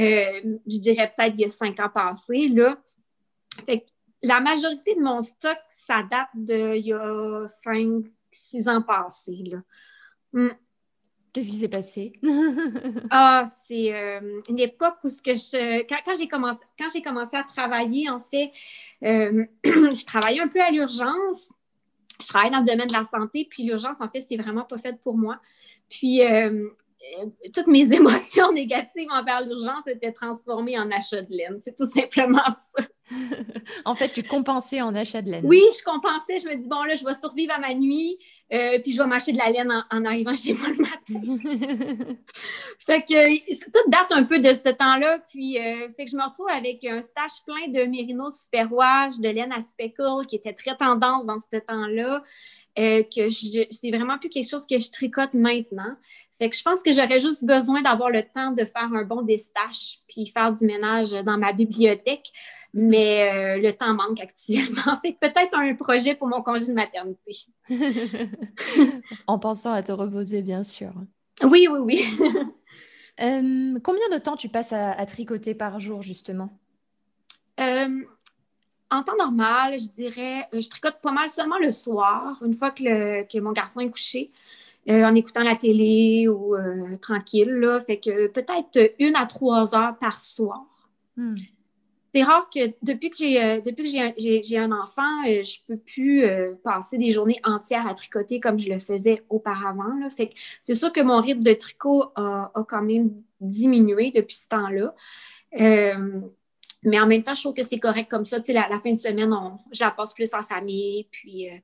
euh, 0.00 0.56
je 0.66 0.78
dirais 0.78 1.12
peut-être 1.16 1.34
il 1.36 1.42
y 1.42 1.44
a 1.44 1.48
cinq 1.48 1.78
ans 1.78 1.88
passés. 1.88 2.48
Là. 2.48 2.76
la 4.22 4.40
majorité 4.40 4.96
de 4.96 5.00
mon 5.00 5.22
stock, 5.22 5.58
ça 5.86 6.02
date 6.02 6.28
d'il 6.34 6.86
y 6.86 6.92
a 6.92 7.46
cinq, 7.46 8.06
six 8.32 8.68
ans 8.68 8.82
passés. 8.82 9.44
Là. 9.52 9.58
Hmm. 10.32 10.50
Qu'est-ce 11.32 11.50
qui 11.50 11.56
s'est 11.56 11.68
passé? 11.68 12.12
ah, 13.10 13.44
c'est 13.68 13.94
euh, 13.94 14.40
une 14.48 14.58
époque 14.58 14.96
où 15.04 15.08
ce 15.08 15.22
que 15.22 15.34
je, 15.34 15.82
quand, 15.86 16.16
j'ai 16.18 16.26
commencé, 16.26 16.58
quand 16.76 16.88
j'ai 16.92 17.02
commencé 17.02 17.36
à 17.36 17.44
travailler, 17.44 18.10
en 18.10 18.18
fait, 18.18 18.50
je 19.02 20.04
travaillais 20.04 20.40
un 20.40 20.48
peu 20.48 20.60
à 20.60 20.72
l'urgence 20.72 21.48
je 22.20 22.26
travaille 22.26 22.50
dans 22.50 22.60
le 22.60 22.66
domaine 22.66 22.88
de 22.88 22.92
la 22.92 23.04
santé, 23.04 23.46
puis 23.48 23.62
l'urgence, 23.62 24.00
en 24.00 24.08
fait, 24.08 24.20
c'est 24.20 24.36
vraiment 24.36 24.64
pas 24.64 24.78
fait 24.78 25.00
pour 25.02 25.16
moi. 25.16 25.40
Puis, 25.88 26.22
euh, 26.22 26.68
euh, 27.20 27.26
toutes 27.54 27.68
mes 27.68 27.92
émotions 27.92 28.52
négatives 28.52 29.08
envers 29.10 29.40
l'urgence 29.42 29.86
étaient 29.86 30.12
transformées 30.12 30.78
en 30.78 30.90
achat 30.90 31.22
de 31.22 31.30
laine. 31.30 31.60
C'est 31.62 31.76
tout 31.76 31.90
simplement 31.90 32.42
ça. 32.76 32.84
en 33.84 33.94
fait, 33.94 34.08
tu 34.08 34.22
compensais 34.22 34.82
en 34.82 34.94
achat 34.94 35.22
de 35.22 35.30
laine. 35.30 35.46
Oui, 35.46 35.62
je 35.78 35.84
compensais. 35.84 36.38
Je 36.38 36.48
me 36.48 36.56
dis, 36.56 36.68
bon, 36.68 36.82
là, 36.82 36.94
je 36.94 37.04
vais 37.04 37.14
survivre 37.14 37.54
à 37.54 37.58
ma 37.58 37.74
nuit, 37.74 38.18
euh, 38.52 38.78
puis 38.82 38.92
je 38.92 38.98
vais 39.02 39.06
m'acheter 39.06 39.32
de 39.32 39.38
la 39.38 39.50
laine 39.50 39.72
en, 39.90 40.04
arrivant 40.04 40.34
chez 40.34 40.54
moi 40.54 40.68
le 40.68 40.78
matin. 40.78 42.16
fait 42.78 43.02
que 43.02 43.54
tout 43.64 43.90
date 43.90 44.10
un 44.10 44.24
peu 44.24 44.38
de 44.38 44.52
ce 44.52 44.70
temps-là. 44.70 45.18
Puis, 45.28 45.58
fait 45.96 46.04
que 46.04 46.10
je 46.10 46.16
me 46.16 46.24
retrouve 46.24 46.48
avec 46.48 46.84
un 46.84 47.02
stage 47.02 47.44
plein 47.46 47.68
de 47.68 47.86
mérinos 47.86 48.42
superwash, 48.42 49.18
de 49.18 49.28
laine 49.28 49.52
à 49.52 49.60
speckle, 49.60 50.26
qui 50.26 50.36
était 50.36 50.54
très 50.54 50.76
tendance 50.76 51.26
dans 51.26 51.38
ce 51.38 51.58
temps-là. 51.58 52.22
que 52.76 53.28
c'est 53.70 53.90
vraiment 53.90 54.18
plus 54.18 54.30
quelque 54.30 54.48
chose 54.48 54.66
que 54.68 54.78
je 54.78 54.90
tricote 54.90 55.34
maintenant. 55.34 55.96
Fait 56.38 56.48
que 56.48 56.56
je 56.56 56.62
pense 56.62 56.82
que 56.82 56.92
j'aurais 56.92 57.20
juste 57.20 57.44
besoin 57.44 57.82
d'avoir 57.82 58.10
le 58.10 58.22
temps 58.22 58.52
de 58.52 58.64
faire 58.64 58.92
un 58.92 59.02
bon 59.02 59.22
déstache 59.22 59.98
puis 60.08 60.26
faire 60.26 60.52
du 60.52 60.66
ménage 60.66 61.10
dans 61.24 61.36
ma 61.36 61.52
bibliothèque. 61.52 62.30
Mais 62.74 63.58
euh, 63.58 63.60
le 63.60 63.72
temps 63.72 63.94
manque 63.94 64.20
actuellement. 64.20 64.96
Fait 65.02 65.14
que 65.14 65.18
peut-être 65.18 65.54
un 65.54 65.74
projet 65.74 66.14
pour 66.14 66.28
mon 66.28 66.42
congé 66.42 66.66
de 66.66 66.74
maternité. 66.74 67.46
en 69.26 69.38
pensant 69.38 69.72
à 69.72 69.82
te 69.82 69.90
reposer, 69.90 70.42
bien 70.42 70.62
sûr. 70.62 70.92
Oui, 71.42 71.68
oui, 71.70 71.78
oui. 71.78 72.04
Euh, 73.20 73.76
combien 73.82 74.08
de 74.12 74.18
temps 74.18 74.36
tu 74.36 74.48
passes 74.48 74.72
à, 74.72 75.04
tricoter 75.04 75.52
par 75.52 75.80
jour, 75.80 76.02
justement? 76.02 76.56
Euh, 77.58 78.04
en 78.92 79.02
temps 79.02 79.16
normal, 79.16 79.76
je 79.76 79.88
dirais, 79.88 80.46
je 80.52 80.68
tricote 80.68 81.00
pas 81.02 81.10
mal 81.10 81.28
seulement 81.28 81.58
le 81.58 81.72
soir, 81.72 82.40
une 82.44 82.54
fois 82.54 82.70
que, 82.70 83.24
que 83.24 83.40
mon 83.40 83.50
garçon 83.50 83.80
est 83.80 83.90
couché. 83.90 84.30
Euh, 84.88 85.04
en 85.04 85.14
écoutant 85.14 85.42
la 85.42 85.54
télé 85.54 86.28
ou 86.28 86.54
euh, 86.54 86.96
tranquille. 86.96 87.50
Là. 87.50 87.78
Fait 87.78 87.98
que 87.98 88.28
peut-être 88.28 88.94
une 88.98 89.16
à 89.16 89.26
trois 89.26 89.74
heures 89.74 89.98
par 89.98 90.18
soir. 90.20 90.64
Hmm. 91.16 91.34
C'est 92.14 92.22
rare 92.22 92.48
que 92.48 92.72
depuis 92.80 93.10
que 93.10 93.18
j'ai 93.18 93.42
euh, 93.42 93.60
depuis 93.60 93.84
que 93.84 94.42
j'ai 94.42 94.58
un, 94.58 94.72
enfant, 94.72 95.24
je 95.26 95.58
peux 95.66 95.76
plus 95.76 96.24
passer 96.64 96.96
des 96.96 97.10
journées 97.10 97.38
entières 97.44 97.86
à 97.86 97.92
tricoter 97.92 98.40
comme 98.40 98.58
je 98.58 98.70
le 98.70 98.78
faisais 98.78 99.22
auparavant. 99.28 99.94
Là. 100.00 100.08
Fait 100.08 100.28
que 100.28 100.34
c'est 100.62 100.74
sûr 100.74 100.90
que 100.90 101.02
mon 101.02 101.20
rythme 101.20 101.42
de 101.42 101.52
tricot 101.52 102.04
a, 102.16 102.50
quand 102.66 102.82
même 102.82 103.10
diminué 103.42 104.10
depuis 104.10 104.36
ce 104.36 104.48
temps-là. 104.48 104.94
mais 106.82 106.98
en 106.98 107.06
même 107.06 107.22
temps, 107.22 107.34
je 107.34 107.42
trouve 107.42 107.54
que 107.54 107.62
c'est 107.62 107.78
correct 107.78 108.10
comme 108.10 108.24
ça. 108.24 108.38
La, 108.48 108.68
la 108.70 108.80
fin 108.80 108.92
de 108.92 108.98
semaine, 108.98 109.34
on, 109.34 109.58
je 109.70 109.84
la 109.84 109.90
passe 109.90 110.14
plus 110.14 110.32
en 110.32 110.42
famille. 110.42 111.06
Puis 111.10 111.50
euh, 111.50 111.56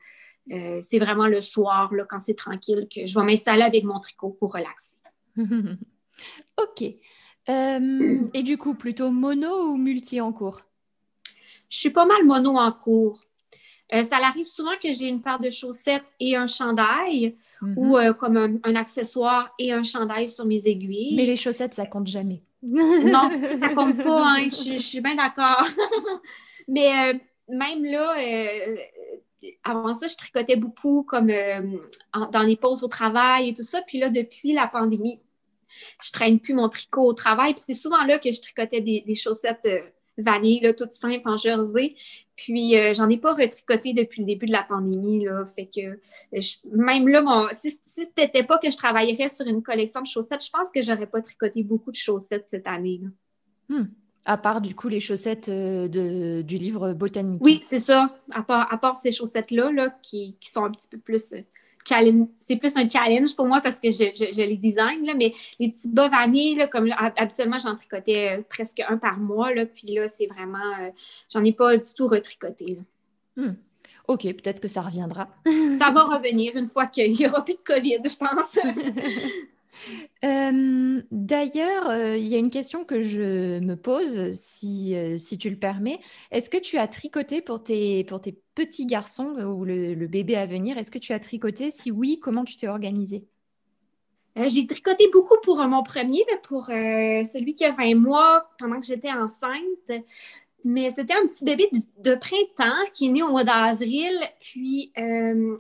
c'est 0.49 0.99
vraiment 0.99 1.27
le 1.27 1.41
soir, 1.41 1.93
là, 1.95 2.05
quand 2.09 2.19
c'est 2.19 2.35
tranquille, 2.35 2.87
que 2.95 3.07
je 3.07 3.19
vais 3.19 3.25
m'installer 3.25 3.63
avec 3.63 3.85
mon 3.85 3.99
tricot 3.99 4.31
pour 4.31 4.53
relaxer. 4.53 4.97
OK. 6.63 6.95
Euh, 7.49 8.21
et 8.33 8.43
du 8.43 8.57
coup, 8.57 8.75
plutôt 8.75 9.11
mono 9.11 9.69
ou 9.69 9.77
multi 9.77 10.21
en 10.21 10.33
cours? 10.33 10.63
Je 11.69 11.79
suis 11.79 11.91
pas 11.91 12.07
mal 12.07 12.25
mono 12.25 12.57
en 12.57 12.73
cours. 12.73 13.23
Euh, 13.93 14.03
ça 14.03 14.17
arrive 14.17 14.47
souvent 14.47 14.77
que 14.83 14.93
j'ai 14.93 15.09
une 15.09 15.21
paire 15.21 15.39
de 15.39 15.51
chaussettes 15.51 16.07
et 16.19 16.37
un 16.37 16.47
chandail 16.47 17.37
ou 17.77 17.99
mhm. 17.99 18.15
comme 18.15 18.61
un, 18.63 18.75
accessoire 18.75 19.53
et 19.59 19.73
un 19.73 19.83
chandail 19.83 20.29
sur 20.29 20.45
mes 20.45 20.67
aiguilles. 20.67 21.15
Mais 21.17 21.27
les 21.27 21.37
chaussettes, 21.37 21.75
ça 21.75 21.87
compte 21.87 22.07
jamais. 22.07 22.43
non, 22.63 23.31
ça 23.61 23.75
compte 23.75 24.03
pas. 24.03 24.37
Hein. 24.37 24.49
je, 24.49 24.79
suis 24.79 25.01
bien 25.01 25.15
d'accord. 25.15 25.67
Mais 26.69 27.21
même 27.49 27.85
là, 27.85 28.15
avant 29.63 29.95
ça, 29.95 30.07
je 30.07 30.17
tricotais 30.17 30.57
beaucoup 30.57 31.03
comme 31.03 31.33
dans 32.33 32.43
les 32.43 32.57
pauses 32.57 32.83
au 32.83 32.89
travail 32.89 33.51
et 33.51 33.55
tout 33.55 33.63
ça. 33.63 33.83
Puis 33.83 33.99
là, 33.99 34.09
depuis 34.09 34.53
la 34.53 34.67
pandémie, 34.67 35.21
je 36.03 36.13
traîne 36.13 36.41
plus 36.41 36.55
mon 36.55 36.69
tricot 36.69 37.03
au 37.03 37.13
travail. 37.15 37.55
Puis 37.55 37.65
c'est 37.67 37.75
souvent 37.75 38.05
là 38.05 38.19
que 38.19 38.31
je 38.31 38.41
tricotais 38.41 38.81
des, 38.81 39.15
chaussettes 39.15 39.67
vanille, 40.17 40.61
là, 40.61 40.73
toutes 40.73 40.93
simples 40.93 41.29
en 41.29 41.37
jersey. 41.37 41.97
Puis, 42.37 42.77
euh, 42.77 42.95
j'en 42.95 43.09
ai 43.09 43.17
pas 43.17 43.35
retricoté 43.35 43.93
depuis 43.93 44.21
le 44.21 44.27
début 44.27 44.47
de 44.47 44.53
la 44.53 44.63
pandémie, 44.63 45.25
là. 45.25 45.45
Fait 45.45 45.67
que, 45.67 45.99
même 46.73 47.09
là, 47.09 47.49
si, 47.53 47.79
si 47.83 48.05
c'était 48.17 48.43
pas 48.43 48.59
que 48.59 48.71
je 48.71 48.77
travaillerais 48.77 49.29
sur 49.29 49.47
une 49.47 49.63
collection 49.63 50.03
de 50.03 50.07
chaussettes, 50.07 50.45
je 50.45 50.51
pense 50.51 50.71
que 50.71 50.83
j'aurais 50.83 51.07
pas 51.07 51.21
tricoté 51.21 51.63
beaucoup 51.63 51.91
de 51.91 51.97
chaussettes 51.97 52.47
cette 52.49 52.67
année, 52.67 53.01
hmm. 53.69 53.85
À 54.27 54.37
part, 54.39 54.61
du 54.61 54.75
coup, 54.75 54.89
les 54.89 55.01
chaussettes 55.01 55.49
euh, 55.49 55.87
de, 55.87 56.43
du 56.43 56.57
livre 56.57 56.93
botanique. 56.95 57.43
Oui, 57.43 57.61
c'est 57.63 57.79
ça. 57.79 58.17
À 58.33 58.43
part, 58.43 58.73
à 58.73 58.79
part 58.79 58.97
ces 58.97 59.13
chaussettes-là, 59.13 59.71
là, 59.71 59.91
qui, 60.03 60.37
qui, 60.41 60.51
sont 60.51 60.65
un 60.65 60.71
petit 60.71 60.89
peu 60.89 60.99
plus 60.99 61.35
euh, 61.93 62.25
c'est 62.41 62.57
plus 62.57 62.77
un 62.77 62.89
challenge 62.89 63.35
pour 63.37 63.47
moi 63.47 63.61
parce 63.61 63.79
que 63.79 63.91
je, 63.91 64.35
les 64.37 64.57
design, 64.57 65.05
là, 65.05 65.15
mais 65.15 65.35
les 65.59 65.71
petits 65.71 65.89
bas 65.89 66.09
vanille, 66.09 66.67
comme 66.71 66.91
habituellement, 67.17 67.59
j'en 67.59 67.77
tricotais 67.77 68.39
euh, 68.39 68.43
presque 68.49 68.81
un 68.89 68.97
par 68.97 69.19
mois, 69.19 69.53
là, 69.55 69.67
puis 69.67 69.89
là, 69.89 70.09
c'est 70.09 70.27
vraiment, 70.27 70.73
euh, 70.81 70.91
j'en 71.33 71.45
ai 71.45 71.53
pas 71.53 71.77
du 71.77 71.95
tout 71.95 72.07
retricoté. 72.07 72.79
Hmm. 73.37 73.53
OK, 74.07 74.23
peut-être 74.23 74.61
que 74.61 74.69
ça 74.69 74.83
reviendra. 74.83 75.29
ça 75.79 75.91
va 75.91 76.05
revenir 76.05 76.57
une 76.57 76.69
fois 76.69 76.87
qu'il 76.87 77.13
n'y 77.13 77.27
aura 77.27 77.45
plus 77.45 77.55
de 77.55 77.63
COVID, 77.65 78.01
je 78.05 78.17
pense. 78.17 78.59
Euh, 80.25 81.03
d'ailleurs, 81.11 81.91
euh, 81.91 82.17
il 82.17 82.27
y 82.27 82.35
a 82.35 82.39
une 82.39 82.51
question 82.51 82.85
que 82.85 83.03
je 83.03 83.59
me 83.59 83.75
pose, 83.75 84.33
si, 84.33 84.95
euh, 84.97 85.19
si 85.19 85.37
tu 85.37 85.51
le 85.51 85.57
permets. 85.57 86.01
Est-ce 86.31 86.49
que 86.49 86.57
tu 86.57 86.79
as 86.79 86.89
tricoté 86.89 87.43
pour 87.43 87.63
tes, 87.63 88.05
pour 88.05 88.21
tes 88.23 88.39
petits 88.55 88.87
garçons 88.87 89.37
ou 89.37 89.65
le, 89.65 90.07
bébé 90.07 90.37
à 90.37 90.47
venir? 90.47 90.79
Est-ce 90.79 90.91
que 90.91 90.99
tu 90.99 91.13
as 91.13 91.21
tricoté? 91.21 91.71
Si 91.71 91.91
oui, 91.91 92.21
comment 92.23 92.45
tu 92.45 92.57
t'es 92.57 92.69
organisée 92.69 93.27
J'ai 94.37 94.67
tricoté 94.67 95.09
beaucoup 95.13 95.37
pour 95.43 95.59
mon 95.67 95.83
premier, 95.83 96.25
pour 96.45 96.67
celui 96.67 97.55
qui 97.55 97.65
a 97.67 97.73
20 97.73 97.95
mois 97.97 98.49
pendant 98.59 98.81
que 98.81 98.87
j'étais 98.87 99.13
enceinte. 99.13 100.05
Mais 100.67 100.91
c'était 100.91 101.13
un 101.13 101.27
petit 101.27 101.45
bébé 101.45 101.69
de, 101.99 102.15
printemps 102.15 102.91
qui 102.95 103.07
est 103.07 103.11
né 103.11 103.23
au 103.23 103.29
mois 103.29 103.45
d'avril. 103.45 104.19
Puis 104.41 104.91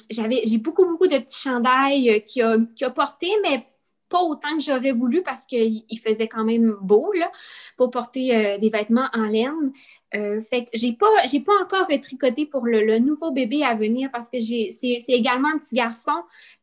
j'avais 0.08 0.40
j'ai 0.46 0.56
beaucoup, 0.56 0.86
beaucoup 0.86 1.08
de 1.08 1.18
petits 1.18 1.42
chandails 1.42 2.24
qu'il 2.24 2.42
a, 2.42 2.56
a 2.80 2.90
portés, 2.90 3.32
mais 3.42 3.66
pas 4.14 4.22
autant 4.22 4.56
que 4.56 4.62
j'aurais 4.62 4.92
voulu 4.92 5.24
parce 5.24 5.40
qu'il 5.40 5.98
faisait 6.00 6.28
quand 6.28 6.44
même 6.44 6.76
beau 6.80 7.12
là, 7.14 7.32
pour 7.76 7.90
porter 7.90 8.36
euh, 8.36 8.58
des 8.58 8.70
vêtements 8.70 9.08
en 9.12 9.24
laine. 9.24 9.72
Euh, 10.14 10.40
fait 10.40 10.66
que 10.66 10.70
j'ai 10.74 10.92
pas, 10.92 11.08
j'ai 11.28 11.40
pas 11.40 11.52
encore 11.60 11.88
tricoté 12.00 12.46
pour 12.46 12.64
le, 12.64 13.00
nouveau 13.00 13.32
bébé 13.32 13.64
à 13.64 13.74
venir 13.74 14.10
parce 14.12 14.30
que 14.30 14.38
j'ai, 14.38 14.70
c'est, 14.70 15.02
également 15.08 15.48
un 15.48 15.58
petit 15.58 15.74
garçon. 15.74 16.12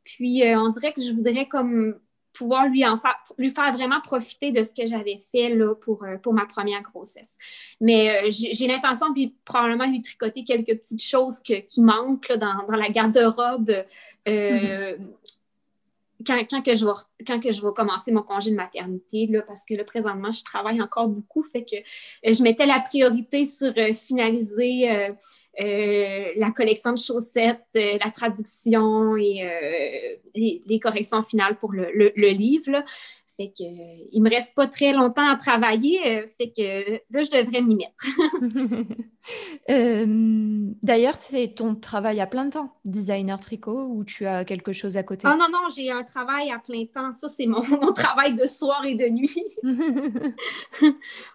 Puis 0.06 0.48
euh, 0.48 0.62
on 0.62 0.70
dirait 0.70 0.94
que 0.94 1.02
je 1.02 1.12
voudrais 1.12 1.46
comme 1.46 2.00
pouvoir 2.32 2.68
lui 2.68 2.86
en 2.86 2.96
faire, 2.96 3.22
lui 3.38 3.52
faire 3.52 3.74
vraiment 3.74 4.00
profiter 4.00 4.54
de 4.54 4.64
ce 4.64 4.70
que 4.70 4.88
j'avais 4.88 5.20
fait 5.34 5.50
là, 5.50 5.76
pour, 5.76 6.06
pour 6.24 6.32
ma 6.32 6.46
première 6.46 6.82
grossesse. 6.82 7.36
Mais 7.82 8.32
j'ai, 8.32 8.66
l'intention 8.66 9.10
de 9.10 9.16
lui, 9.16 9.36
probablement 9.44 9.86
lui 9.88 10.02
tricoter 10.02 10.46
quelques 10.46 10.80
petites 10.80 11.04
choses 11.04 11.42
qui 11.42 11.82
manquent 11.82 12.32
dans, 12.38 12.66
dans, 12.66 12.78
la 12.78 12.88
garde-robe. 12.88 13.74
Mm-hmm 14.26 14.98
quand, 16.26 16.62
que 16.62 16.76
je 16.76 16.86
vais, 16.86 16.92
quand 17.26 17.40
que 17.40 17.52
je 17.52 17.62
vais 17.62 17.74
commencer 17.76 18.12
mon 18.12 18.24
congé 18.24 18.52
de 18.52 18.56
maternité, 18.56 19.28
là, 19.28 19.42
parce 19.42 19.66
que 19.66 19.74
là, 19.76 19.84
présentement, 19.84 20.32
je 20.32 20.44
travaille 20.44 20.82
encore 20.82 21.08
beaucoup, 21.08 21.44
fait 21.44 21.64
que 21.64 21.76
euh, 21.76 22.34
je 22.34 22.44
mettais 22.44 22.66
la 22.66 22.80
priorité 22.80 23.46
sur 23.46 23.74
euh, 23.78 23.94
finaliser 23.94 24.90
euh, 25.60 26.32
la 26.38 26.52
collection 26.52 26.94
de 26.94 26.98
chaussettes, 26.98 27.66
la 27.74 28.12
traduction 28.12 29.16
et 29.18 30.20
les, 30.34 30.80
corrections 30.80 31.22
finales 31.24 31.58
pour 31.60 31.74
le, 31.74 32.30
livre. 32.32 32.84
Fait 33.38 33.48
que 33.48 33.64
euh, 33.64 34.08
il 34.12 34.22
me 34.22 34.30
reste 34.30 34.54
pas 34.56 34.68
très 34.68 34.92
longtemps 34.92 35.28
à 35.28 35.36
travailler, 35.36 36.00
euh, 36.06 36.28
fait 36.38 36.52
que 36.52 36.92
là, 37.12 37.24
je 37.24 37.32
devrais 37.32 37.62
m'y 37.62 37.76
mettre. 37.76 38.86
Euh, 39.70 40.06
d'ailleurs, 40.82 41.16
c'est 41.16 41.54
ton 41.56 41.76
travail 41.76 42.20
à 42.20 42.26
plein 42.26 42.50
temps, 42.50 42.76
designer 42.86 43.40
tricot, 43.40 43.86
ou 43.88 44.04
tu 44.04 44.26
as 44.26 44.44
quelque 44.46 44.72
chose 44.72 44.98
à 44.98 45.04
côté? 45.04 45.28
Ah 45.28 45.38
non, 45.38 45.48
non, 45.52 45.68
j'ai 45.74 45.92
un 45.92 46.04
travail 46.04 46.50
à 46.50 46.58
plein 46.58 46.86
temps. 46.86 47.12
Ça, 47.14 47.30
c'est 47.30 47.46
mon, 47.46 47.62
travail 47.94 48.34
de 48.34 48.48
soir 48.48 48.84
et 48.84 48.96
de 48.96 49.08
nuit. 49.08 49.46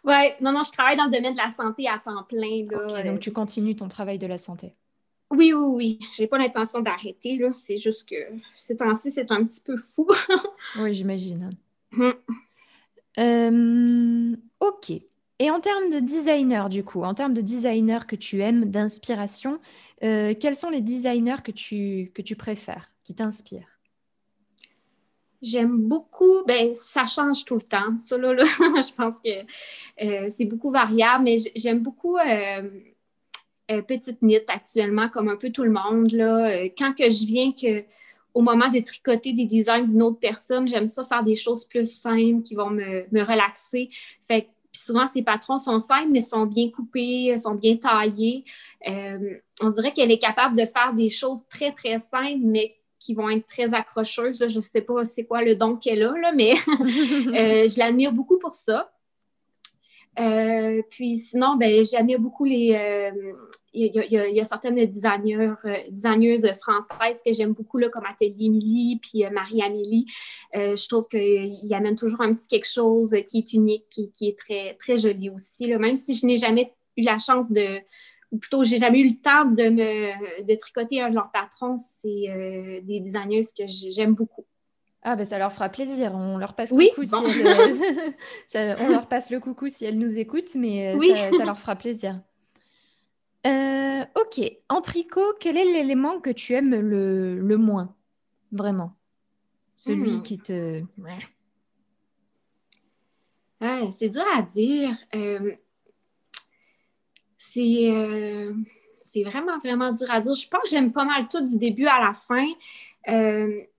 ouais, 0.04 0.36
non, 0.40 0.52
non, 0.52 0.64
je 0.64 0.72
travaille 0.72 0.96
dans 0.96 1.04
le 1.04 1.12
domaine 1.12 1.34
de 1.34 1.38
la 1.38 1.50
santé 1.50 1.86
à 1.86 1.98
temps 1.98 2.24
plein. 2.24 2.66
Là, 2.68 3.04
donc 3.04 3.20
tu 3.20 3.32
continues 3.32 3.76
ton 3.76 3.86
travail 3.86 4.18
de 4.18 4.26
la 4.26 4.38
santé. 4.38 4.74
Oui, 5.30 5.52
oui, 5.52 5.66
oui. 5.66 5.98
J'ai 6.16 6.26
pas 6.26 6.38
l'intention 6.38 6.80
d'arrêter. 6.80 7.40
C'est 7.54 7.78
juste 7.78 8.08
que 8.08 8.16
ces 8.56 8.76
temps-ci, 8.76 9.12
c'est 9.12 9.30
un 9.30 9.44
petit 9.44 9.60
peu 9.60 9.76
fou. 9.76 10.08
oui, 10.80 10.92
j'imagine. 10.92 11.50
Mm. 11.92 12.10
Euh, 13.18 14.36
ok. 14.60 14.92
Et 15.38 15.50
en 15.50 15.60
termes 15.60 15.90
de 15.90 16.00
designer, 16.00 16.68
du 16.68 16.82
coup, 16.82 17.02
en 17.02 17.14
termes 17.14 17.34
de 17.34 17.40
designer 17.40 18.06
que 18.06 18.16
tu 18.16 18.42
aimes, 18.42 18.66
d'inspiration, 18.66 19.60
euh, 20.02 20.34
quels 20.38 20.54
sont 20.54 20.70
les 20.70 20.80
designers 20.80 21.42
que 21.44 21.50
tu, 21.50 22.10
que 22.14 22.22
tu 22.22 22.36
préfères, 22.36 22.90
qui 23.04 23.14
t'inspirent? 23.14 23.78
J'aime 25.42 25.76
beaucoup, 25.76 26.42
ben, 26.46 26.72
ça 26.72 27.04
change 27.04 27.44
tout 27.44 27.56
le 27.56 27.62
temps. 27.62 27.96
Ça, 27.98 28.16
là, 28.16 28.34
je 28.44 28.94
pense 28.94 29.18
que 29.20 29.44
euh, 30.02 30.30
c'est 30.30 30.46
beaucoup 30.46 30.70
variable, 30.70 31.24
mais 31.24 31.36
j'aime 31.54 31.80
beaucoup 31.80 32.16
Petite 33.68 34.22
Knit 34.22 34.40
actuellement, 34.48 35.10
comme 35.10 35.28
un 35.28 35.36
peu 35.36 35.50
tout 35.50 35.64
le 35.64 35.70
monde. 35.70 36.12
Là. 36.12 36.64
Quand 36.78 36.94
que 36.94 37.10
je 37.10 37.26
viens 37.26 37.52
que 37.52 37.84
au 38.36 38.42
moment 38.42 38.68
de 38.68 38.80
tricoter 38.80 39.32
des 39.32 39.46
designs 39.46 39.86
d'une 39.86 40.02
autre 40.02 40.18
personne, 40.20 40.68
j'aime 40.68 40.86
ça 40.86 41.06
faire 41.06 41.24
des 41.24 41.36
choses 41.36 41.64
plus 41.64 41.90
simples 41.90 42.42
qui 42.42 42.54
vont 42.54 42.68
me, 42.68 43.22
relaxer. 43.22 43.88
Fait 44.28 44.50
puis 44.70 44.82
souvent, 44.82 45.06
ces 45.06 45.22
patrons 45.22 45.56
sont 45.56 45.78
simples, 45.78 46.10
mais 46.10 46.20
sont 46.20 46.44
bien 46.44 46.68
coupés, 46.68 47.34
sont 47.38 47.54
bien 47.54 47.76
taillés. 47.76 48.44
Euh, 48.86 49.38
on 49.62 49.70
dirait 49.70 49.90
qu'elle 49.90 50.10
est 50.10 50.18
capable 50.18 50.54
de 50.54 50.66
faire 50.66 50.92
des 50.92 51.08
choses 51.08 51.46
très, 51.48 51.72
très 51.72 51.98
simples, 51.98 52.42
mais 52.42 52.74
qui 52.98 53.14
vont 53.14 53.30
être 53.30 53.46
très 53.46 53.72
accrocheuses. 53.72 54.46
Je 54.46 54.56
ne 54.56 54.60
sais 54.60 54.82
pas 54.82 55.02
c'est 55.04 55.24
quoi 55.24 55.42
le 55.42 55.54
don 55.54 55.76
qu'elle 55.76 56.02
a, 56.02 56.12
là, 56.12 56.32
mais 56.32 56.52
euh, 56.68 57.66
je 57.66 57.78
l'admire 57.78 58.12
beaucoup 58.12 58.38
pour 58.38 58.52
ça. 58.52 58.92
Euh, 60.18 60.82
puis 60.90 61.16
sinon, 61.16 61.56
ben, 61.56 61.82
j'admire 61.82 62.20
beaucoup 62.20 62.44
les, 62.44 62.76
il 63.76 64.10
y, 64.10 64.40
a, 64.40 64.44
certaines 64.44 64.74
designers, 64.86 65.54
euh, 65.64 65.76
designeuses 65.90 66.46
françaises 66.60 67.20
que 67.24 67.32
j'aime 67.32 67.52
beaucoup, 67.52 67.76
là, 67.76 67.90
comme 67.90 68.06
Atelier 68.06 68.46
Émilie 68.46 68.98
puis 69.02 69.24
euh, 69.24 69.30
Marie-Amélie. 69.30 70.06
Euh, 70.56 70.76
je 70.76 70.88
trouve 70.88 71.06
qu'ils 71.08 71.74
amènent 71.74 71.96
toujours 71.96 72.22
un 72.22 72.32
petit 72.32 72.48
quelque 72.48 72.68
chose 72.68 73.14
qui 73.28 73.38
est 73.38 73.52
unique, 73.52 73.84
qui, 73.90 74.28
est 74.28 74.38
très, 74.38 74.74
très 74.74 74.96
joli 74.96 75.28
aussi. 75.28 75.66
Là. 75.66 75.78
Même 75.78 75.96
si 75.96 76.14
je 76.14 76.24
n'ai 76.24 76.38
jamais 76.38 76.72
eu 76.96 77.02
la 77.02 77.18
chance 77.18 77.50
de, 77.50 77.80
ou 78.32 78.38
plutôt, 78.38 78.64
j'ai 78.64 78.78
jamais 78.78 79.00
eu 79.00 79.08
le 79.08 79.20
temps 79.20 79.44
de 79.44 79.68
me 79.68 80.42
de 80.42 80.54
tricoter 80.54 81.02
un 81.02 81.10
de 81.10 81.14
leurs 81.14 81.30
patrons, 81.30 81.76
c'est 81.76 82.80
des 82.82 83.00
designeuses 83.00 83.52
que 83.52 83.64
j'aime 83.68 84.14
beaucoup. 84.14 84.46
Ah 85.02 85.14
ben 85.14 85.24
ça 85.24 85.38
leur 85.38 85.52
fera 85.52 85.68
plaisir. 85.68 86.12
On 86.14 86.38
leur 86.38 86.54
passe 86.54 86.70
coucou 86.70 87.04
si 87.04 87.14
on 88.54 88.88
leur 88.88 89.06
passe 89.06 89.30
le 89.30 89.38
coucou 89.38 89.68
si 89.68 89.84
elles 89.84 89.98
nous 89.98 90.18
écoutent, 90.18 90.54
mais 90.54 90.96
ça, 91.36 91.44
leur 91.44 91.58
fera 91.58 91.76
plaisir. 91.76 92.20
Euh, 93.46 94.04
ok. 94.14 94.40
En 94.68 94.80
tricot, 94.80 95.34
quel 95.38 95.56
est 95.56 95.64
l'élément 95.64 96.20
que 96.20 96.30
tu 96.30 96.54
aimes 96.54 96.74
le, 96.74 97.56
moins 97.56 97.94
Vraiment? 98.52 98.92
Celui 99.76 100.12
hmm. 100.12 100.22
qui 100.22 100.38
te. 100.38 100.82
c'est 103.92 104.08
dur 104.08 104.24
à 104.34 104.42
dire. 104.42 104.96
Euh, 105.14 105.54
euh, 107.58 108.54
c'est 109.04 109.22
vraiment, 109.22 109.58
vraiment 109.58 109.92
dur 109.92 110.10
à 110.10 110.20
dire. 110.20 110.34
Je 110.34 110.48
pense 110.48 110.62
que 110.62 110.68
j'aime 110.68 110.92
pas 110.92 111.04
mal 111.04 111.28
tout 111.28 111.46
du 111.46 111.56
début 111.56 111.86
à 111.86 112.00
la 112.00 112.14
fin. 112.14 112.46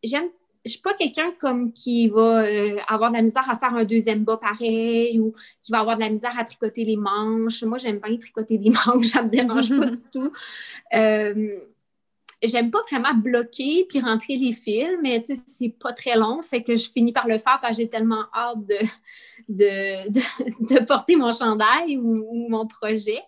j'aime 0.04 0.30
je 0.68 0.74
suis 0.74 0.82
pas 0.82 0.94
quelqu'un 0.94 1.32
comme 1.40 1.72
qui 1.72 2.10
va 2.10 2.44
euh, 2.44 2.78
avoir 2.88 3.12
de 3.12 3.16
la 3.16 3.22
misère 3.22 3.50
à 3.50 3.58
faire 3.58 3.74
un 3.74 3.86
deuxième 3.86 4.24
bas 4.24 4.38
pareil 4.38 5.20
ou 5.20 5.34
qui 5.62 5.72
va 5.72 5.80
avoir 5.80 5.96
de 5.96 6.02
la 6.02 6.10
misère 6.10 6.38
à 6.38 6.44
tricoter 6.44 6.84
les 6.84 6.98
manches. 6.98 7.64
Moi, 7.64 7.78
j'aime 7.78 8.00
bien 8.00 8.18
tricoter 8.18 8.58
des 8.58 8.70
manches, 8.86 9.08
ça 9.08 9.24
me 9.24 9.30
dérange 9.30 9.70
pas 9.70 9.86
du 9.86 10.04
tout. 10.12 10.32
Euh, 10.94 11.60
j'aime 12.44 12.70
pas 12.70 12.82
vraiment 12.90 13.14
bloquer 13.14 13.86
puis 13.90 14.00
rentrer 14.00 14.38
les 14.38 14.54
fils, 14.54 14.90
mais 15.02 15.22
tu 15.22 15.36
sais, 15.36 15.42
c'est 15.46 15.70
pas 15.80 15.94
très 15.94 16.18
long, 16.18 16.42
fait 16.42 16.64
que 16.64 16.76
je 16.76 16.90
finis 16.92 17.14
par 17.14 17.28
le 17.28 17.40
faire 17.40 17.60
parce 17.62 17.78
que 17.78 17.84
j'ai 17.84 17.90
tellement 17.90 18.26
hâte 18.34 18.66
de, 18.66 18.80
de, 19.50 20.86
porter 20.86 21.16
mon 21.16 21.32
chandail 21.32 21.98
ou, 21.98 22.48
mon 22.50 22.68
projet. 22.68 23.22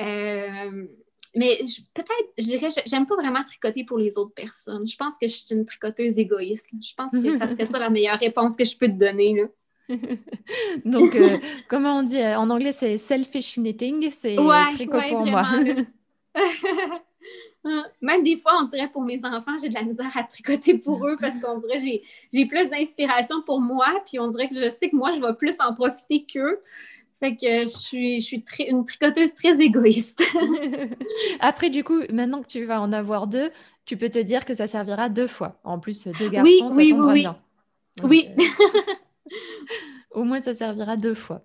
Euh, 0.00 0.86
mais 1.34 1.58
peut-être, 1.94 2.32
je 2.38 2.44
dirais, 2.44 2.68
j'aime 2.86 3.06
pas 3.06 3.16
vraiment 3.16 3.42
tricoter 3.44 3.84
pour 3.84 3.98
les 3.98 4.18
autres 4.18 4.34
personnes. 4.34 4.86
Je 4.88 4.96
pense 4.96 5.14
que 5.20 5.26
je 5.26 5.34
suis 5.34 5.54
une 5.54 5.64
tricoteuse 5.64 6.18
égoïste. 6.18 6.68
Je 6.80 6.94
pense 6.96 7.12
que 7.12 7.38
ça 7.38 7.46
serait 7.46 7.66
ça 7.66 7.78
la 7.78 7.90
meilleure 7.90 8.18
réponse 8.18 8.56
que 8.56 8.64
je 8.64 8.76
peux 8.76 8.88
te 8.88 8.92
donner. 8.92 9.34
Là. 9.34 9.96
Donc, 10.84 11.14
euh, 11.14 11.38
comment 11.68 11.98
on 11.98 12.02
dit 12.02 12.18
euh, 12.18 12.38
en 12.38 12.50
anglais, 12.50 12.72
c'est 12.72 12.98
selfish 12.98 13.56
knitting, 13.56 14.10
c'est 14.10 14.38
ouais, 14.38 14.70
tricot 14.72 15.00
pour 15.08 15.26
moi. 15.26 15.48
Même 18.00 18.22
des 18.22 18.36
fois, 18.38 18.52
on 18.60 18.64
dirait 18.64 18.88
pour 18.88 19.02
mes 19.02 19.18
enfants, 19.24 19.56
j'ai 19.60 19.68
de 19.68 19.74
la 19.74 19.82
misère 19.82 20.10
à 20.16 20.22
tricoter 20.22 20.78
pour 20.78 21.06
eux 21.06 21.16
parce 21.20 21.38
qu'on 21.40 21.58
dirait 21.58 21.80
que 21.80 22.04
j'ai 22.32 22.46
plus 22.46 22.68
d'inspiration 22.68 23.42
pour 23.42 23.60
moi, 23.60 23.86
puis 24.06 24.18
on 24.18 24.28
dirait 24.28 24.48
que 24.48 24.54
je 24.54 24.68
sais 24.68 24.88
que 24.90 24.96
moi, 24.96 25.12
je 25.12 25.20
vais 25.20 25.34
plus 25.34 25.56
en 25.60 25.74
profiter 25.74 26.24
qu'eux. 26.24 26.60
Fait 27.20 27.34
que 27.34 27.62
je 27.62 27.66
suis, 27.66 28.20
je 28.20 28.24
suis 28.24 28.44
une 28.68 28.84
tricoteuse 28.84 29.34
très 29.34 29.60
égoïste. 29.60 30.22
Après, 31.40 31.68
du 31.68 31.82
coup, 31.82 32.00
maintenant 32.12 32.42
que 32.42 32.46
tu 32.46 32.64
vas 32.64 32.80
en 32.80 32.92
avoir 32.92 33.26
deux, 33.26 33.50
tu 33.84 33.96
peux 33.96 34.08
te 34.08 34.20
dire 34.20 34.44
que 34.44 34.54
ça 34.54 34.68
servira 34.68 35.08
deux 35.08 35.26
fois. 35.26 35.58
En 35.64 35.80
plus, 35.80 36.06
deux 36.06 36.28
garçons, 36.28 36.48
oui, 36.48 36.58
ça 36.60 36.76
oui, 36.76 36.92
oui, 36.92 37.20
bien. 37.20 37.36
oui. 38.04 38.28
Euh, 38.38 38.92
au 40.12 40.22
moins, 40.22 40.38
ça 40.38 40.54
servira 40.54 40.96
deux 40.96 41.14
fois. 41.14 41.42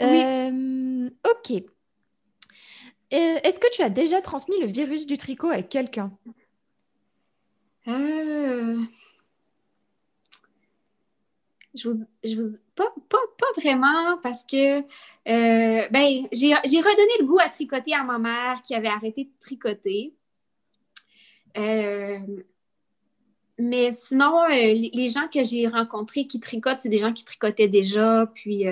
Euh, 0.00 1.10
ok. 1.28 1.62
Euh, 3.12 3.38
est-ce 3.42 3.60
que 3.60 3.70
tu 3.72 3.82
as 3.82 3.90
déjà 3.90 4.22
transmis 4.22 4.58
le 4.60 4.66
virus 4.66 5.06
du 5.06 5.18
tricot 5.18 5.50
à 5.50 5.60
quelqu'un? 5.60 6.10
Euh... 7.88 8.78
Je 11.74 11.88
vous, 11.88 12.04
je 12.22 12.34
vous 12.34 12.56
pas, 12.74 12.92
pas, 13.08 13.18
pas, 13.38 13.60
vraiment 13.60 14.18
parce 14.22 14.44
que 14.44 14.80
euh, 14.80 15.88
ben, 15.90 16.28
j'ai 16.32 16.54
redonné 16.54 17.12
le 17.20 17.26
goût 17.26 17.38
à 17.38 17.48
tricoter 17.48 17.94
à 17.94 18.04
ma 18.04 18.18
mère 18.18 18.62
qui 18.62 18.74
avait 18.74 18.88
arrêté 18.88 19.24
de 19.24 19.30
tricoter. 19.40 20.14
Euh, 21.56 22.18
mais 23.58 23.90
sinon, 23.92 24.46
les, 24.48 24.90
les, 24.92 25.08
gens 25.08 25.28
que 25.32 25.44
j'ai 25.44 25.66
rencontrés 25.66 26.26
qui 26.26 26.40
tricotent, 26.40 26.80
c'est 26.80 26.88
des 26.88 26.98
gens 26.98 27.12
qui 27.12 27.24
tricotaient 27.24 27.68
déjà. 27.68 28.26
Puis 28.34 28.66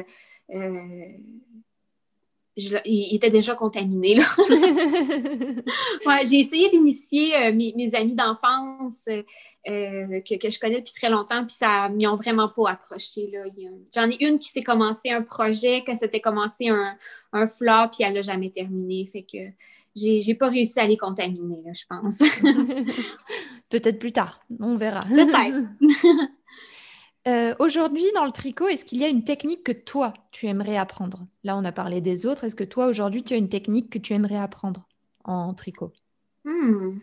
il 2.85 3.14
était 3.14 3.31
déjà 3.31 3.55
contaminé. 3.55 4.14
Là. 4.14 4.25
ouais, 6.07 6.25
j'ai 6.25 6.40
essayé 6.40 6.70
d'initier 6.70 7.35
euh, 7.37 7.53
mes, 7.53 7.94
amis 7.94 8.14
d'enfance 8.14 9.07
euh, 9.09 10.20
que, 10.20 10.38
que, 10.38 10.51
je 10.51 10.59
connais 10.59 10.79
depuis 10.79 10.92
très 10.92 11.11
longtemps, 11.11 11.44
puis 11.44 11.57
ça 11.59 11.88
m'y 11.88 12.07
ont 12.07 12.16
vraiment 12.16 12.49
pas 12.49 12.70
accroché. 12.70 13.33
J'en 13.94 14.09
ai 14.09 14.25
une 14.25 14.38
qui 14.38 14.49
s'est 14.49 14.62
commencé 14.62 15.11
un 15.11 15.23
projet, 15.23 15.83
qu'elle 15.85 15.99
s'était 15.99 16.20
commencé 16.20 16.68
un, 16.68 16.96
un 17.33 17.46
flop, 17.46 17.90
puis 17.92 18.05
elle 18.05 18.14
l'a 18.14 18.23
jamais 18.23 18.51
terminé. 18.51 19.07
Fait 19.07 19.23
que 19.23 19.38
j'ai 19.96 20.35
pas 20.35 20.49
réussi 20.49 20.79
à 20.79 20.87
les 20.87 20.96
contaminer, 20.96 21.57
là, 21.64 21.73
je 21.73 21.85
pense. 21.88 22.18
Peut-être 23.70 23.99
plus 23.99 24.12
tard, 24.12 24.40
on 24.59 24.77
verra. 24.77 25.01
Peut-être. 25.01 25.68
Euh, 27.28 27.54
aujourd'hui, 27.59 28.04
dans 28.14 28.24
le 28.24 28.33
tricot, 28.33 28.68
est-ce 28.68 28.85
qu'il 28.85 28.98
y 28.98 29.04
a 29.04 29.09
une 29.09 29.24
technique 29.24 29.62
que 29.62 29.72
toi, 29.72 30.14
tu 30.30 30.46
aimerais 30.46 30.76
apprendre? 30.76 31.26
Là, 31.44 31.56
on 31.56 31.64
a 31.64 31.72
parlé 31.72 32.00
des 32.00 32.24
autres. 32.24 32.44
Est-ce 32.44 32.56
que 32.56 32.64
toi, 32.64 32.87
aujourd'hui, 32.87 33.22
tu 33.22 33.35
as 33.35 33.37
une 33.37 33.50
technique 33.50 33.90
que 33.90 33.98
tu 33.98 34.14
aimerais 34.14 34.38
apprendre 34.38 34.87
en 35.24 35.52
tricot? 35.52 35.92
Hmm. 36.44 36.98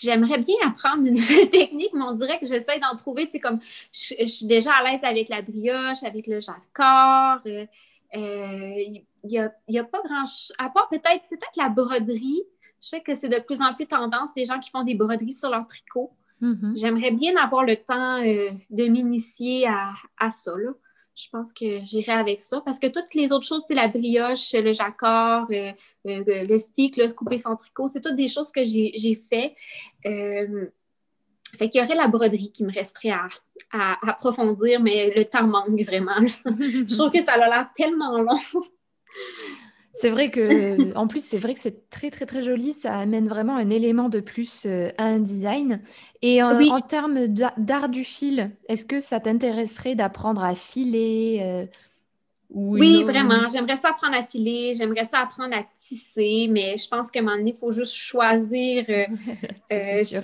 J'aimerais 0.00 0.38
bien 0.38 0.54
apprendre 0.64 1.06
une 1.06 1.14
nouvelle 1.16 1.50
technique, 1.50 1.90
mais 1.92 2.02
on 2.02 2.12
dirait 2.12 2.38
que 2.38 2.46
j'essaie 2.46 2.78
d'en 2.78 2.94
trouver. 2.94 3.28
Tu 3.28 3.40
comme 3.40 3.58
je, 3.92 4.26
suis 4.26 4.46
déjà 4.46 4.72
à 4.74 4.84
l'aise 4.84 5.02
avec 5.02 5.28
la 5.28 5.42
brioche, 5.42 6.04
avec 6.04 6.28
le 6.28 6.38
jacquard. 6.38 7.40
Il 7.44 7.68
euh, 8.14 9.00
n'y 9.24 9.38
euh, 9.38 9.48
a, 9.48 9.80
a, 9.80 9.84
pas 9.84 10.00
grand 10.02 10.24
chose, 10.24 10.52
à 10.56 10.70
part 10.70 10.88
peut-être 10.88 11.28
peut-être 11.28 11.56
la 11.56 11.68
broderie. 11.68 12.42
Je 12.80 12.88
sais 12.88 13.00
que 13.00 13.16
c'est 13.16 13.28
de 13.28 13.40
plus 13.40 13.60
en 13.60 13.74
plus 13.74 13.88
tendance 13.88 14.32
des 14.34 14.44
gens 14.44 14.60
qui 14.60 14.70
font 14.70 14.84
des 14.84 14.94
broderies 14.94 15.32
sur 15.32 15.50
leur 15.50 15.66
tricot. 15.66 16.12
Mm-hmm. 16.42 16.76
J'aimerais 16.76 17.10
bien 17.10 17.36
avoir 17.36 17.64
le 17.64 17.76
temps 17.76 18.22
euh, 18.22 18.50
de 18.70 18.84
m'initier 18.84 19.66
à, 19.66 19.92
à, 20.18 20.30
ça. 20.30 20.52
Je 21.14 21.28
pense 21.30 21.52
que 21.52 21.80
j'irai 21.84 22.12
avec 22.12 22.40
ça 22.40 22.60
parce 22.64 22.78
que 22.78 22.86
toutes 22.86 23.14
les 23.14 23.32
autres 23.32 23.46
choses, 23.46 23.62
c'est 23.66 23.74
la 23.74 23.88
brioche, 23.88 24.52
le 24.52 24.72
jacquard, 24.72 25.48
euh, 25.50 25.72
euh, 26.06 26.44
le 26.44 26.58
stick, 26.58 26.96
le 26.96 27.12
couper 27.12 27.38
son 27.38 27.56
tricot, 27.56 27.88
c'est 27.92 28.00
toutes 28.00 28.16
des 28.16 28.28
choses 28.28 28.52
que 28.52 28.64
j'ai 28.64 29.22
fait. 29.28 29.56
fait 30.04 31.70
qu'il 31.70 31.80
y 31.80 31.84
aurait 31.84 31.96
la 31.96 32.06
broderie 32.06 32.52
qui 32.52 32.64
me 32.64 32.72
resterait 32.72 33.10
à, 33.10 33.26
à, 33.72 34.10
approfondir, 34.10 34.80
mais 34.80 35.12
le 35.14 35.24
temps 35.24 35.46
manque 35.46 35.80
vraiment. 35.82 36.20
Je 36.44 36.96
trouve 36.96 37.10
que 37.10 37.22
ça 37.22 37.32
a 37.32 37.38
l'air 37.38 37.68
tellement 37.74 38.22
long. 38.22 38.38
C'est 40.00 40.10
vrai 40.10 40.30
que, 40.30 40.94
en 40.96 41.08
plus, 41.08 41.24
c'est 41.24 41.38
vrai 41.38 41.54
que 41.54 41.60
c'est 41.60 41.90
très, 41.90 42.10
très, 42.10 42.24
très 42.24 42.40
joli. 42.40 42.72
Ça 42.72 42.96
amène 42.96 43.28
vraiment 43.28 43.56
un 43.56 43.68
élément 43.68 44.08
de 44.08 44.20
plus 44.20 44.64
euh, 44.64 44.90
à 44.96 45.04
un 45.04 45.18
design. 45.18 45.80
Et 46.22 46.40
en 46.42 46.80
termes 46.80 47.26
d'art 47.26 47.88
du 47.88 48.04
fil, 48.04 48.52
est-ce 48.68 48.84
que 48.84 49.00
ça 49.00 49.18
t'intéresserait 49.18 49.96
d'apprendre 49.96 50.44
à 50.44 50.54
filer 50.54 51.40
euh, 51.42 51.66
Oui, 52.50 53.02
vraiment. 53.02 53.48
J'aimerais 53.52 53.76
ça 53.76 53.90
apprendre 53.90 54.16
à 54.16 54.22
filer. 54.22 54.74
J'aimerais 54.74 55.04
ça 55.04 55.18
apprendre 55.18 55.56
à 55.56 55.64
tisser. 55.76 56.46
Mais 56.48 56.76
je 56.76 56.88
pense 56.88 57.10
qu'à 57.10 57.18
un 57.18 57.22
moment 57.22 57.36
donné, 57.36 57.50
il 57.50 57.56
faut 57.56 57.72
juste 57.72 57.94
choisir. 57.94 58.84
Euh, 58.88 59.06
c'est 59.70 60.04
sûr. 60.04 60.22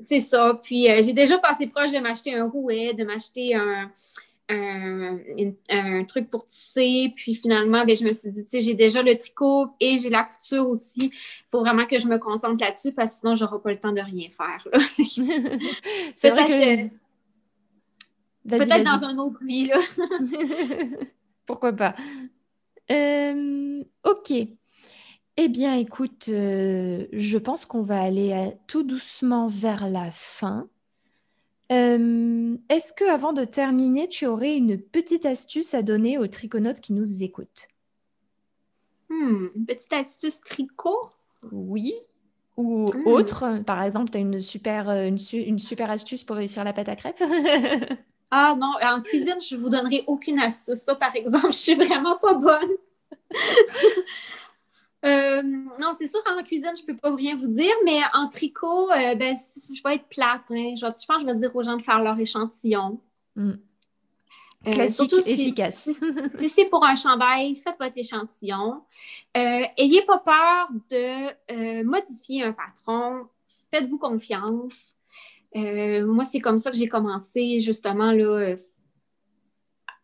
C'est 0.00 0.20
ça. 0.20 0.58
Puis, 0.60 0.88
j'ai 1.00 1.12
déjà 1.12 1.38
passé 1.38 1.68
proche 1.68 1.92
de 1.92 1.98
m'acheter 2.00 2.34
un 2.34 2.48
rouet, 2.48 2.92
de 2.92 3.04
m'acheter 3.04 3.54
un 3.54 3.88
un, 4.52 6.04
truc 6.04 6.30
pour 6.30 6.44
tisser. 6.44 7.12
Puis 7.16 7.34
finalement, 7.34 7.84
ben, 7.84 7.96
je 7.96 8.04
me 8.04 8.12
suis 8.12 8.30
dit, 8.30 8.44
tu 8.44 8.50
sais, 8.50 8.60
j'ai 8.60 8.74
déjà 8.74 9.02
le 9.02 9.16
tricot 9.16 9.70
et 9.80 9.98
j'ai 9.98 10.10
la 10.10 10.24
couture 10.24 10.68
aussi. 10.68 11.06
Il 11.06 11.50
faut 11.50 11.60
vraiment 11.60 11.86
que 11.86 11.98
je 11.98 12.06
me 12.06 12.18
concentre 12.18 12.60
là-dessus 12.60 12.92
parce 12.92 13.14
que 13.14 13.20
sinon, 13.20 13.34
je 13.34 13.44
n'aurai 13.44 13.60
pas 13.60 13.70
le 13.70 13.80
temps 13.80 13.92
de 13.92 14.00
rien 14.00 14.28
faire. 14.30 14.68
C'est 16.16 16.30
vrai 16.30 16.46
que. 16.46 17.02
Peut-être 18.48 18.82
dans 18.82 19.04
un 19.04 19.18
autre 19.18 19.38
vie. 19.44 19.66
Là. 19.66 19.78
Pourquoi 21.46 21.72
pas? 21.72 21.94
Euh, 22.90 23.84
ok. 24.04 24.32
Eh 25.38 25.48
bien, 25.48 25.76
écoute, 25.76 26.26
euh, 26.28 27.06
je 27.12 27.38
pense 27.38 27.64
qu'on 27.64 27.82
va 27.82 28.02
aller 28.02 28.32
euh, 28.32 28.50
tout 28.66 28.82
doucement 28.82 29.48
vers 29.48 29.88
la 29.88 30.10
fin. 30.10 30.68
Est-ce 32.72 32.94
que 32.94 33.04
avant 33.04 33.34
de 33.34 33.44
terminer, 33.44 34.08
tu 34.08 34.24
aurais 34.24 34.56
une 34.56 34.80
petite 34.80 35.26
astuce 35.26 35.74
à 35.74 35.82
donner 35.82 36.16
aux 36.16 36.26
triconautes 36.26 36.80
qui 36.80 36.94
nous 36.94 37.22
écoutent? 37.22 37.68
Hmm, 39.10 39.48
Une 39.54 39.66
petite 39.66 39.92
astuce 39.92 40.40
tricot? 40.40 41.10
Oui. 41.50 41.92
Ou 42.56 42.90
hmm. 42.90 43.06
autre. 43.06 43.62
Par 43.66 43.82
exemple, 43.82 44.10
tu 44.10 44.16
as 44.16 44.22
une 44.22 44.40
super, 44.40 44.88
euh, 44.88 45.06
une, 45.06 45.58
super 45.58 45.90
astuce 45.90 46.24
pour 46.24 46.36
réussir 46.36 46.64
la 46.64 46.72
pâte 46.72 46.88
à 46.88 46.96
crêpes? 46.96 47.22
Ah 48.34 48.56
non, 48.58 48.72
en 48.82 49.02
cuisine, 49.02 49.36
je 49.46 49.56
vous 49.56 49.68
donnerai 49.68 50.04
aucune 50.06 50.38
astuce. 50.38 50.78
Ça, 50.78 50.94
par 50.94 51.14
exemple, 51.14 51.48
je 51.52 51.56
suis 51.56 51.74
vraiment 51.74 52.16
pas 52.16 52.32
bonne. 52.32 52.70
Euh, 55.04 55.42
non, 55.42 55.94
c'est 55.98 56.06
sûr, 56.06 56.20
en 56.26 56.42
cuisine, 56.42 56.72
je 56.76 56.82
ne 56.82 56.86
peux 56.86 56.96
pas 56.96 57.14
rien 57.14 57.34
vous 57.34 57.48
dire, 57.48 57.74
mais 57.84 58.00
en 58.14 58.28
tricot, 58.28 58.90
euh, 58.90 59.14
ben, 59.14 59.36
je 59.72 59.82
vais 59.82 59.96
être 59.96 60.08
plate. 60.08 60.42
Hein. 60.50 60.74
Je, 60.76 60.86
pense 60.86 61.04
que 61.06 61.20
je 61.20 61.26
vais 61.26 61.34
dire 61.34 61.54
aux 61.54 61.62
gens 61.62 61.76
de 61.76 61.82
faire 61.82 62.00
leur 62.00 62.18
échantillon. 62.18 63.00
Mm. 63.34 63.52
Euh, 64.68 64.72
Classique, 64.74 65.12
efficace. 65.26 65.90
Si 66.38 66.48
c'est 66.48 66.66
pour 66.66 66.84
un 66.84 66.94
chandail, 66.94 67.56
faites 67.56 67.74
votre 67.80 67.96
échantillon. 67.96 68.82
ayez 69.34 70.02
pas 70.02 70.18
peur 70.18 70.68
de 70.88 71.82
modifier 71.82 72.44
un 72.44 72.52
patron. 72.52 73.26
Faites-vous 73.72 73.98
confiance. 73.98 74.92
moi, 75.52 76.24
c'est 76.24 76.38
comme 76.38 76.60
ça 76.60 76.70
que 76.70 76.76
j'ai 76.76 76.86
commencé 76.86 77.58
justement 77.58 78.12
là, 78.12 78.54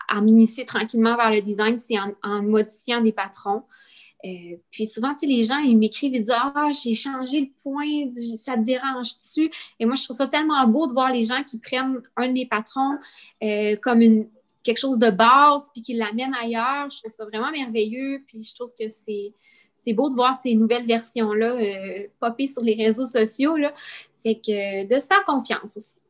à 0.08 0.20
m'initier 0.20 0.66
tranquillement 0.66 1.16
vers 1.16 1.30
le 1.30 1.40
design, 1.40 1.76
c'est 1.76 1.98
en, 2.00 2.12
en, 2.24 2.42
modifiant 2.42 3.00
des 3.00 3.12
patrons. 3.12 3.62
Euh, 4.24 4.56
puis 4.70 4.86
souvent, 4.86 5.12
tu 5.14 5.20
sais, 5.20 5.26
les 5.26 5.44
gens, 5.44 5.58
ils 5.58 5.76
m'écrivent, 5.76 6.14
ils 6.14 6.20
disent 6.20 6.34
Ah, 6.34 6.70
j'ai 6.82 6.94
changé 6.94 7.40
le 7.40 7.48
point, 7.62 8.10
ça 8.36 8.56
te 8.56 8.62
dérange-tu? 8.62 9.50
Et 9.78 9.86
moi, 9.86 9.94
je 9.94 10.04
trouve 10.04 10.16
ça 10.16 10.26
tellement 10.26 10.66
beau 10.66 10.86
de 10.86 10.92
voir 10.92 11.12
les 11.12 11.22
gens 11.22 11.44
qui 11.44 11.58
prennent 11.58 12.00
un 12.16 12.28
de 12.28 12.32
mes 12.32 12.46
patrons 12.46 12.98
euh, 13.44 13.76
comme 13.76 14.02
une, 14.02 14.28
quelque 14.64 14.78
chose 14.78 14.98
de 14.98 15.10
base, 15.10 15.70
puis 15.72 15.82
qui 15.82 15.94
l'amènent 15.94 16.34
ailleurs. 16.34 16.90
Je 16.90 16.98
trouve 16.98 17.12
ça 17.12 17.24
vraiment 17.26 17.50
merveilleux. 17.50 18.22
Puis 18.26 18.42
je 18.42 18.54
trouve 18.54 18.72
que 18.78 18.88
c'est, 18.88 19.32
c'est 19.76 19.92
beau 19.92 20.08
de 20.08 20.14
voir 20.14 20.38
ces 20.44 20.54
nouvelles 20.54 20.86
versions-là 20.86 21.52
euh, 21.52 22.06
popper 22.18 22.46
sur 22.46 22.62
les 22.62 22.74
réseaux 22.74 23.06
sociaux. 23.06 23.56
Là. 23.56 23.72
Fait 24.24 24.34
que 24.34 24.84
de 24.84 24.98
se 24.98 25.06
faire 25.06 25.24
confiance 25.24 25.76
aussi. 25.76 26.00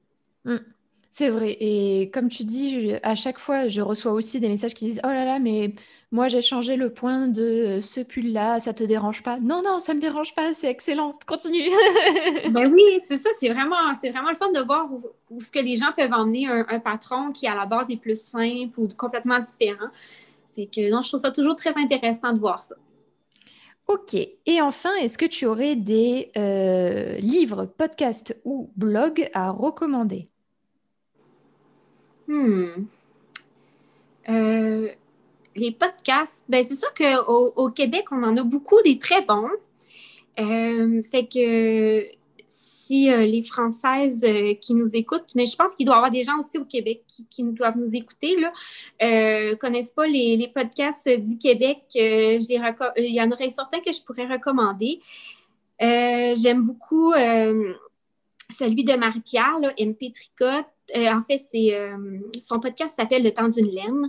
Mm. 0.44 0.64
C'est 1.11 1.31
vrai. 1.31 1.57
Et 1.59 2.11
comme 2.12 2.29
tu 2.29 2.44
dis, 2.44 2.92
à 3.03 3.14
chaque 3.14 3.38
fois, 3.38 3.68
je 3.68 3.81
reçois 3.81 4.12
aussi 4.12 4.40
des 4.40 4.49
messages 4.49 4.75
qui 4.75 4.87
disent 4.87 5.01
Oh 5.05 5.09
là 5.09 5.25
là, 5.25 5.38
mais 5.38 5.75
moi, 6.11 6.29
j'ai 6.29 6.40
changé 6.40 6.77
le 6.77 6.90
point 6.90 7.29
de 7.29 7.81
ce 7.83 8.01
pull-là, 8.01 8.61
ça 8.61 8.73
te 8.73 8.83
dérange 8.83 9.23
pas? 9.23 9.38
Non, 9.40 9.62
non, 9.62 9.79
ça 9.79 9.92
me 9.92 10.01
dérange 10.01 10.35
pas, 10.35 10.55
c'est 10.55 10.71
excellent, 10.71 11.12
continue. 11.27 11.68
ben 12.51 12.73
oui, 12.73 12.83
c'est 13.07 13.18
ça, 13.18 13.29
c'est 13.38 13.53
vraiment, 13.53 13.94
c'est 14.01 14.11
vraiment 14.11 14.31
le 14.31 14.37
fun 14.37 14.51
de 14.51 14.61
voir 14.61 14.88
où, 15.31 15.42
ce 15.42 15.51
que 15.51 15.59
les 15.59 15.77
gens 15.77 15.92
peuvent 15.94 16.12
emmener 16.12 16.47
un, 16.47 16.81
patron 16.81 17.31
qui, 17.31 17.47
à 17.47 17.55
la 17.55 17.66
base, 17.66 17.90
est 17.90 17.99
plus 17.99 18.18
simple 18.18 18.81
ou 18.81 18.88
complètement 18.97 19.38
différent. 19.38 19.88
Fait 20.57 20.66
que 20.66 20.90
non, 20.90 21.03
je 21.03 21.09
trouve 21.09 21.21
ça 21.21 21.31
toujours 21.31 21.57
très 21.57 21.77
intéressant 21.77 22.33
de 22.33 22.38
voir 22.38 22.61
ça. 22.61 22.77
Ok. 23.87 24.14
Et 24.14 24.61
enfin, 24.62 24.94
est-ce 24.97 25.18
que 25.18 25.27
tu 25.27 25.44
aurais 25.44 25.77
des 25.77 26.31
euh, 26.38 27.18
livres, 27.18 27.66
podcasts 27.66 28.35
ou 28.44 28.71
blogs 28.77 29.29
à 29.35 29.51
recommander? 29.51 30.29
Hmm. 32.27 32.87
Euh, 34.29 34.88
les 35.59 35.73
podcasts, 35.73 36.44
ben 36.49 36.64
c'est 36.64 36.77
sûr 36.77 36.92
qu'au 36.94 37.53
au 37.57 37.71
Québec, 37.71 38.07
on 38.11 38.23
en 38.23 38.37
a 38.37 38.42
beaucoup 38.42 38.81
des 38.83 38.99
très 38.99 39.23
bons. 39.23 39.51
Euh, 40.38 41.03
fait 41.11 41.27
que 41.27 42.18
si 42.88 43.12
euh, 43.12 43.25
les 43.25 43.42
Françaises 43.42 44.25
euh, 44.25 44.55
qui 44.55 44.73
nous 44.73 44.88
écoutent, 44.94 45.35
mais 45.35 45.44
je 45.44 45.55
pense 45.57 45.77
qu'il 45.77 45.85
doit 45.85 45.97
y 45.97 45.99
avoir 45.99 46.11
des 46.11 46.25
gens 46.25 46.38
aussi 46.38 46.57
au 46.57 46.64
Québec 46.64 47.03
qui, 47.29 47.44
doivent 47.44 47.77
nous 47.77 47.90
écouter, 47.92 48.35
euh, 49.03 49.55
connaissent 49.57 49.92
pas 49.92 50.07
les, 50.07 50.38
les 50.38 50.49
podcasts 50.49 51.07
du 51.07 51.37
Québec, 51.37 51.83
il 51.94 52.40
y 52.97 53.21
en 53.21 53.31
aurait 53.31 53.51
certains 53.51 53.81
que 53.81 53.92
je 53.92 54.03
pourrais 54.03 54.27
recommander. 54.27 55.01
J'aime 55.81 56.62
beaucoup 56.62 57.12
celui 57.12 58.85
de 58.85 58.94
Marie-Pierre, 58.94 59.59
MP 59.79 60.11
Tricotte. 60.12 60.66
en 60.97 61.23
fait, 61.23 61.40
son 62.42 62.59
podcast 62.59 62.97
s'appelle 62.99 63.23
Le 63.23 63.33
temps 63.33 63.49
d'une 63.49 63.71
laine. 63.71 64.07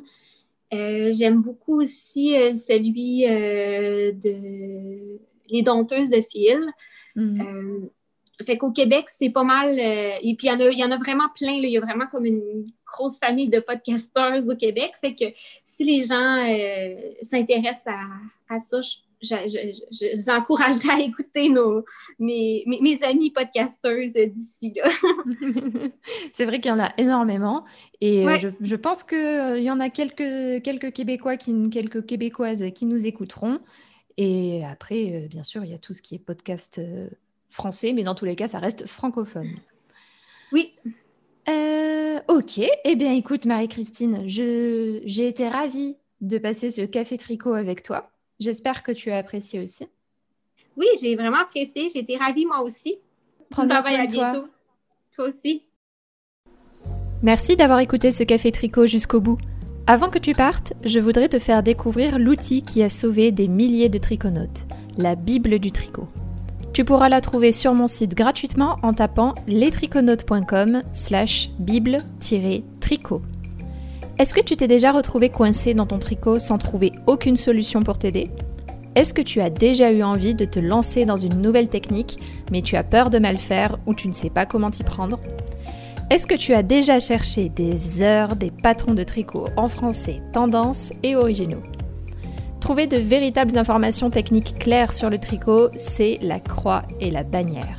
J'aime 0.71 1.41
beaucoup 1.41 1.81
aussi 1.81 2.35
celui 2.55 3.23
de 3.25 5.19
les 5.49 5.61
dompteuses 5.61 6.09
de 6.09 6.21
fil. 6.21 6.59
Mm. 7.15 7.41
Euh, 7.41 7.89
fait 8.45 8.57
qu'au 8.57 8.71
Québec, 8.71 9.05
c'est 9.09 9.29
pas 9.29 9.43
mal. 9.43 9.77
Euh, 9.77 10.11
et 10.21 10.35
puis, 10.35 10.47
il 10.47 10.49
y, 10.49 10.51
en 10.51 10.59
a, 10.59 10.71
y 10.71 10.83
en 10.83 10.91
a 10.91 10.97
vraiment 10.97 11.27
plein. 11.35 11.51
Il 11.51 11.69
y 11.69 11.77
a 11.77 11.81
vraiment 11.81 12.07
comme 12.07 12.25
une 12.25 12.71
grosse 12.85 13.19
famille 13.19 13.49
de 13.49 13.59
podcasters 13.59 14.47
au 14.47 14.55
Québec. 14.55 14.93
Fait 15.01 15.13
que 15.13 15.25
si 15.65 15.83
les 15.83 16.03
gens 16.03 16.45
euh, 16.47 16.95
s'intéressent 17.21 17.93
à, 18.47 18.59
ça, 18.59 18.81
je, 18.81 18.95
je, 19.21 20.05
les 20.05 20.29
encouragerais 20.29 20.93
à 20.93 20.99
écouter 20.99 21.49
nos, 21.49 21.83
mes, 22.19 22.63
mes, 22.65 22.99
amis 23.03 23.31
podcasteuses 23.31 24.13
d'ici. 24.13 24.75
c'est 26.31 26.45
vrai 26.45 26.59
qu'il 26.59 26.69
y 26.69 26.73
en 26.73 26.79
a 26.79 26.91
énormément. 26.97 27.65
Et 28.01 28.25
je, 28.61 28.75
pense 28.75 29.03
qu'il 29.03 29.61
y 29.61 29.71
en 29.71 29.79
a 29.79 29.89
quelques, 29.89 30.63
quelques 30.63 30.93
Québécois, 30.93 31.37
qui, 31.37 31.69
quelques 31.69 32.05
Québécoises 32.05 32.65
qui 32.73 32.85
nous 32.85 33.07
écouteront. 33.07 33.59
Et 34.17 34.65
après, 34.65 35.13
euh, 35.13 35.27
bien 35.27 35.43
sûr, 35.43 35.63
il 35.63 35.71
y 35.71 35.73
a 35.73 35.77
tout 35.77 35.93
ce 35.93 36.01
qui 36.01 36.15
est 36.15 36.19
podcast 36.19 36.79
euh, 36.79 37.07
français, 37.49 37.93
mais 37.93 38.03
dans 38.03 38.15
tous 38.15 38.25
les 38.25 38.35
cas, 38.35 38.47
ça 38.47 38.59
reste 38.59 38.85
francophone. 38.85 39.49
Oui. 40.51 40.73
Euh, 41.47 42.19
ok. 42.27 42.59
Eh 42.83 42.95
bien, 42.95 43.13
écoute, 43.13 43.45
Marie-Christine, 43.45 44.23
j'ai 44.25 45.27
été 45.27 45.47
ravie 45.47 45.95
de 46.21 46.37
passer 46.37 46.69
ce 46.69 46.81
café 46.81 47.17
tricot 47.17 47.53
avec 47.53 47.81
toi. 47.81 48.11
J'espère 48.39 48.83
que 48.83 48.91
tu 48.91 49.11
as 49.11 49.17
apprécié 49.17 49.59
aussi. 49.59 49.85
Oui, 50.77 50.87
j'ai 51.01 51.15
vraiment 51.15 51.41
apprécié. 51.41 51.89
J'ai 51.89 51.99
été 51.99 52.17
ravie 52.17 52.45
moi 52.45 52.61
aussi. 52.61 52.95
Prends 53.49 53.65
bien 53.65 53.81
soin 53.81 54.05
de 54.05 54.13
toi. 54.13 54.45
Toi 55.13 55.25
aussi. 55.25 55.63
Merci 57.21 57.57
d'avoir 57.57 57.79
écouté 57.79 58.11
ce 58.11 58.23
café 58.23 58.51
tricot 58.51 58.87
jusqu'au 58.87 59.19
bout. 59.19 59.37
Avant 59.87 60.09
que 60.09 60.19
tu 60.19 60.33
partes, 60.33 60.73
je 60.85 60.99
voudrais 60.99 61.27
te 61.27 61.39
faire 61.39 61.63
découvrir 61.63 62.17
l'outil 62.17 62.61
qui 62.61 62.81
a 62.83 62.89
sauvé 62.89 63.31
des 63.31 63.47
milliers 63.47 63.89
de 63.89 63.97
triconautes, 63.97 64.65
la 64.97 65.15
Bible 65.15 65.59
du 65.59 65.71
tricot. 65.71 66.07
Tu 66.71 66.85
pourras 66.85 67.09
la 67.09 67.19
trouver 67.19 67.51
sur 67.51 67.73
mon 67.73 67.87
site 67.87 68.15
gratuitement 68.15 68.77
en 68.83 68.93
tapant 68.93 69.33
lestriconautes.com 69.47 70.83
slash 70.93 71.49
bible-tricot. 71.59 73.21
Est-ce 74.19 74.33
que 74.33 74.41
tu 74.41 74.57
t'es 74.57 74.67
déjà 74.67 74.91
retrouvé 74.91 75.29
coincé 75.29 75.73
dans 75.73 75.85
ton 75.85 75.97
tricot 75.97 76.39
sans 76.39 76.57
trouver 76.57 76.91
aucune 77.07 77.37
solution 77.37 77.83
pour 77.83 77.97
t'aider? 77.97 78.29
Est-ce 78.95 79.13
que 79.13 79.21
tu 79.21 79.39
as 79.39 79.49
déjà 79.49 79.93
eu 79.93 80.03
envie 80.03 80.35
de 80.35 80.43
te 80.43 80.59
lancer 80.59 81.05
dans 81.05 81.15
une 81.15 81.41
nouvelle 81.41 81.69
technique, 81.69 82.19
mais 82.51 82.61
tu 82.61 82.75
as 82.75 82.83
peur 82.83 83.09
de 83.09 83.17
mal 83.17 83.37
faire 83.37 83.77
ou 83.85 83.93
tu 83.93 84.09
ne 84.09 84.13
sais 84.13 84.29
pas 84.29 84.45
comment 84.45 84.71
t'y 84.71 84.83
prendre? 84.83 85.21
Est-ce 86.09 86.27
que 86.27 86.35
tu 86.35 86.53
as 86.53 86.63
déjà 86.63 86.99
cherché 86.99 87.47
des 87.47 88.01
heures 88.01 88.35
des 88.35 88.51
patrons 88.51 88.93
de 88.93 89.03
tricot 89.03 89.45
en 89.55 89.69
français, 89.69 90.21
tendance 90.33 90.91
et 91.01 91.15
originaux? 91.15 91.63
Trouver 92.59 92.87
de 92.87 92.97
véritables 92.97 93.57
informations 93.57 94.09
techniques 94.09 94.59
claires 94.59 94.91
sur 94.91 95.09
le 95.09 95.17
tricot, 95.17 95.69
c'est 95.77 96.19
la 96.21 96.41
croix 96.41 96.83
et 96.99 97.09
la 97.09 97.23
bannière. 97.23 97.78